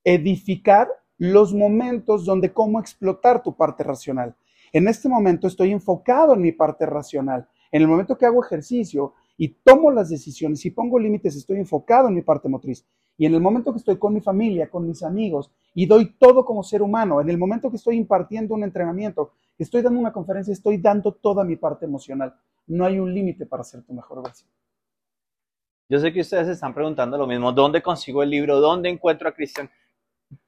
edificar 0.05 0.89
los 1.19 1.55
momentos 1.55 2.25
donde 2.25 2.53
cómo 2.53 2.81
explotar 2.81 3.43
tu 3.43 3.57
parte 3.57 3.85
racional. 3.85 4.35
En 4.73 4.89
este 4.89 5.09
momento 5.09 5.47
estoy 5.47 5.71
enfocado 5.71 6.35
en 6.35 6.41
mi 6.41 6.53
parte 6.53 6.87
racional. 6.87 7.49
En 7.71 7.83
el 7.83 7.89
momento 7.89 8.17
que 8.17 8.27
hago 8.27 8.45
ejercicio 8.45 9.15
y 9.37 9.49
tomo 9.49 9.91
las 9.91 10.09
decisiones 10.09 10.65
y 10.65 10.71
pongo 10.71 10.99
límites, 10.99 11.37
estoy 11.37 11.59
enfocado 11.59 12.09
en 12.09 12.15
mi 12.15 12.23
parte 12.23 12.49
motriz. 12.49 12.87
Y 13.19 13.27
en 13.27 13.35
el 13.35 13.41
momento 13.41 13.73
que 13.73 13.79
estoy 13.79 13.99
con 13.99 14.15
mi 14.15 14.21
familia, 14.21 14.71
con 14.71 14.87
mis 14.87 15.03
amigos 15.03 15.53
y 15.75 15.87
doy 15.87 16.15
todo 16.19 16.45
como 16.45 16.63
ser 16.63 16.83
humano, 16.83 17.21
en 17.21 17.29
el 17.29 17.39
momento 17.39 17.71
que 17.71 17.77
estoy 17.77 17.97
impartiendo 17.97 18.55
un 18.55 18.65
entrenamiento, 18.65 19.33
estoy 19.59 19.83
dando 19.83 20.01
una 20.01 20.13
conferencia, 20.13 20.53
estoy 20.53 20.79
dando 20.79 21.13
toda 21.13 21.45
mi 21.45 21.57
parte 21.57 21.85
emocional. 21.85 22.35
No 22.67 22.85
hay 22.85 22.99
un 22.99 23.13
límite 23.13 23.47
para 23.47 23.65
ser 23.65 23.83
tu 23.83 23.93
mejor 23.93 24.23
versión. 24.23 24.51
Yo 25.89 25.99
sé 25.99 26.13
que 26.13 26.21
ustedes 26.21 26.47
se 26.47 26.53
están 26.53 26.73
preguntando 26.73 27.19
lo 27.19 27.27
mismo, 27.27 27.53
¿dónde 27.53 27.83
consigo 27.83 28.23
el 28.23 28.31
libro? 28.31 28.61
¿Dónde 28.61 28.89
encuentro 28.89 29.29
a 29.29 29.33
Cristian? 29.33 29.69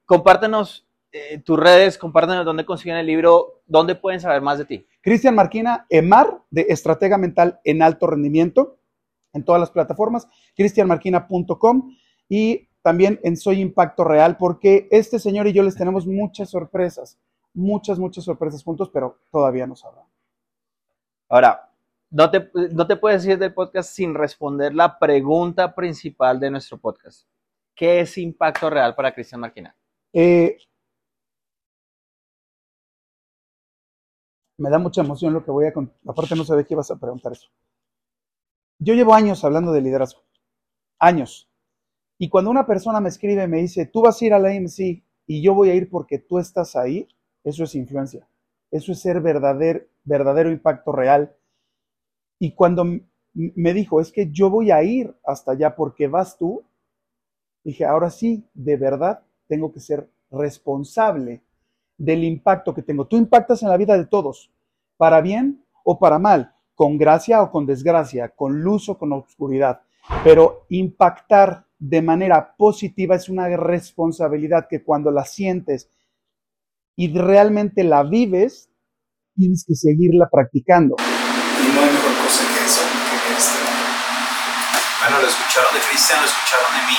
compártenos 0.04 0.86
eh, 1.12 1.38
tus 1.38 1.58
redes, 1.58 1.96
compártenos 1.96 2.44
dónde 2.44 2.64
consiguen 2.64 2.96
el 2.96 3.06
libro, 3.06 3.62
dónde 3.66 3.94
pueden 3.94 4.20
saber 4.20 4.42
más 4.42 4.58
de 4.58 4.64
ti. 4.64 4.86
Cristian 5.00 5.34
Marquina, 5.34 5.86
EMAR, 5.88 6.42
de 6.50 6.66
Estratega 6.68 7.18
Mental 7.18 7.60
en 7.64 7.82
Alto 7.82 8.06
Rendimiento, 8.06 8.78
en 9.32 9.44
todas 9.44 9.60
las 9.60 9.70
plataformas, 9.70 10.28
cristianmarquina.com 10.56 11.96
y 12.28 12.68
también 12.82 13.20
en 13.22 13.36
Soy 13.36 13.60
Impacto 13.60 14.04
Real, 14.04 14.36
porque 14.36 14.88
este 14.90 15.18
señor 15.18 15.46
y 15.46 15.52
yo 15.52 15.62
les 15.62 15.76
tenemos 15.76 16.06
muchas 16.06 16.50
sorpresas, 16.50 17.18
muchas, 17.54 17.98
muchas 17.98 18.24
sorpresas 18.24 18.62
juntos, 18.62 18.90
pero 18.92 19.18
todavía 19.30 19.66
no 19.66 19.76
sabrán. 19.76 20.04
Ahora, 21.28 21.70
no 22.10 22.30
te, 22.30 22.50
no 22.72 22.86
te 22.86 22.96
puedes 22.96 23.24
ir 23.26 23.38
del 23.38 23.54
podcast 23.54 23.90
sin 23.90 24.14
responder 24.14 24.74
la 24.74 24.98
pregunta 24.98 25.74
principal 25.74 26.38
de 26.38 26.50
nuestro 26.50 26.78
podcast. 26.78 27.26
¿Qué 27.74 28.00
es 28.00 28.18
Impacto 28.18 28.70
Real 28.70 28.94
para 28.94 29.12
Cristian 29.12 29.40
Marquina? 29.40 29.74
Eh, 30.12 30.56
me 34.58 34.70
da 34.70 34.78
mucha 34.78 35.00
emoción 35.00 35.32
lo 35.32 35.44
que 35.44 35.50
voy 35.50 35.66
a 35.66 35.72
contar. 35.72 35.96
Aparte 36.06 36.36
no 36.36 36.44
sabía 36.44 36.64
que 36.64 36.74
ibas 36.74 36.90
a 36.90 37.00
preguntar 37.00 37.32
eso. 37.32 37.48
Yo 38.78 38.94
llevo 38.94 39.14
años 39.14 39.44
hablando 39.44 39.72
de 39.72 39.80
liderazgo. 39.80 40.22
Años. 40.98 41.50
Y 42.18 42.28
cuando 42.28 42.50
una 42.50 42.66
persona 42.66 43.00
me 43.00 43.08
escribe 43.08 43.42
y 43.42 43.48
me 43.48 43.58
dice, 43.58 43.86
tú 43.86 44.02
vas 44.02 44.20
a 44.20 44.24
ir 44.24 44.34
a 44.34 44.38
la 44.38 44.50
AMC 44.50 45.02
y 45.26 45.42
yo 45.42 45.54
voy 45.54 45.70
a 45.70 45.74
ir 45.74 45.90
porque 45.90 46.18
tú 46.18 46.38
estás 46.38 46.76
ahí, 46.76 47.08
eso 47.44 47.64
es 47.64 47.74
influencia. 47.74 48.26
Eso 48.70 48.92
es 48.92 49.00
ser 49.00 49.20
verdadero, 49.20 49.84
verdadero 50.02 50.50
impacto 50.50 50.90
real. 50.90 51.36
Y 52.38 52.52
cuando 52.52 52.84
me 53.34 53.74
dijo, 53.74 54.00
es 54.00 54.10
que 54.10 54.30
yo 54.30 54.50
voy 54.50 54.70
a 54.70 54.82
ir 54.82 55.14
hasta 55.24 55.52
allá 55.52 55.76
porque 55.76 56.08
vas 56.08 56.36
tú, 56.38 56.64
dije, 57.62 57.84
ahora 57.84 58.10
sí, 58.10 58.48
de 58.54 58.76
verdad 58.76 59.22
tengo 59.46 59.72
que 59.72 59.80
ser 59.80 60.08
responsable 60.30 61.42
del 61.96 62.24
impacto 62.24 62.74
que 62.74 62.82
tengo. 62.82 63.06
Tú 63.06 63.16
impactas 63.16 63.62
en 63.62 63.68
la 63.68 63.76
vida 63.76 63.96
de 63.96 64.06
todos, 64.06 64.50
para 64.96 65.20
bien 65.20 65.64
o 65.84 65.98
para 65.98 66.18
mal, 66.18 66.54
con 66.74 66.98
gracia 66.98 67.42
o 67.42 67.50
con 67.50 67.66
desgracia, 67.66 68.30
con 68.30 68.62
luz 68.62 68.88
o 68.88 68.98
con 68.98 69.12
oscuridad. 69.12 69.82
Pero 70.22 70.66
impactar 70.70 71.66
de 71.78 72.02
manera 72.02 72.54
positiva 72.56 73.14
es 73.14 73.28
una 73.28 73.48
responsabilidad 73.56 74.66
que 74.68 74.82
cuando 74.82 75.10
la 75.10 75.24
sientes 75.24 75.88
y 76.96 77.12
realmente 77.12 77.84
la 77.84 78.02
vives, 78.02 78.70
tienes 79.34 79.64
que 79.66 79.74
seguirla 79.74 80.28
practicando. 80.30 80.96
Y 80.98 81.66
no 81.74 81.80
hay 81.80 81.90
mejor 81.90 82.14
cosa 82.22 82.42
que 82.46 82.64
eso, 82.64 82.82
que 82.82 83.34
este. 83.34 83.58
Bueno, 85.02 85.20
lo 85.20 85.28
escucharon 85.28 85.74
de 85.74 85.80
Cristian, 85.80 86.20
lo 86.20 86.26
escucharon 86.26 86.70
de 86.72 86.82
mí. 86.86 86.98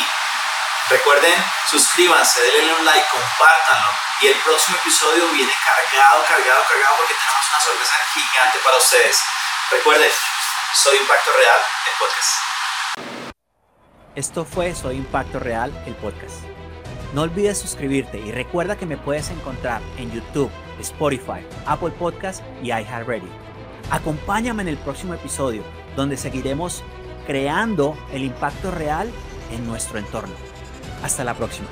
Recuerden, 0.89 1.33
suscríbanse, 1.71 2.39
denle 2.41 2.75
un 2.77 2.85
like, 2.85 3.07
compártanlo. 3.09 3.89
Y 4.21 4.27
el 4.27 4.37
próximo 4.45 4.77
episodio 4.77 5.25
viene 5.33 5.51
cargado, 5.65 6.21
cargado, 6.27 6.61
cargado 6.69 6.93
porque 6.97 7.15
tenemos 7.17 7.45
una 7.49 7.59
sorpresa 7.59 7.95
gigante 8.13 8.59
para 8.63 8.77
ustedes. 8.77 9.17
Recuerden, 9.71 10.11
soy 10.83 10.97
Impacto 10.97 11.31
Real, 11.31 11.59
el 11.89 11.95
podcast. 11.97 12.55
Esto 14.15 14.45
fue 14.45 14.75
Soy 14.75 14.97
Impacto 14.97 15.39
Real, 15.39 15.73
el 15.87 15.95
podcast. 15.95 16.54
No 17.15 17.21
olvides 17.21 17.57
suscribirte 17.57 18.19
y 18.19 18.33
recuerda 18.33 18.75
que 18.75 18.85
me 18.85 18.97
puedes 18.97 19.29
encontrar 19.29 19.81
en 19.97 20.11
YouTube, 20.11 20.51
Spotify, 20.81 21.47
Apple 21.65 21.91
Podcast 21.91 22.43
y 22.61 22.67
iHeartRadio. 22.67 23.29
Acompáñame 23.89 24.63
en 24.63 24.67
el 24.67 24.75
próximo 24.75 25.13
episodio 25.13 25.63
donde 25.95 26.17
seguiremos 26.17 26.83
creando 27.25 27.97
el 28.11 28.25
impacto 28.25 28.69
real 28.69 29.09
en 29.49 29.65
nuestro 29.65 29.97
entorno. 29.97 30.35
Hasta 31.03 31.23
la 31.23 31.33
próxima. 31.33 31.69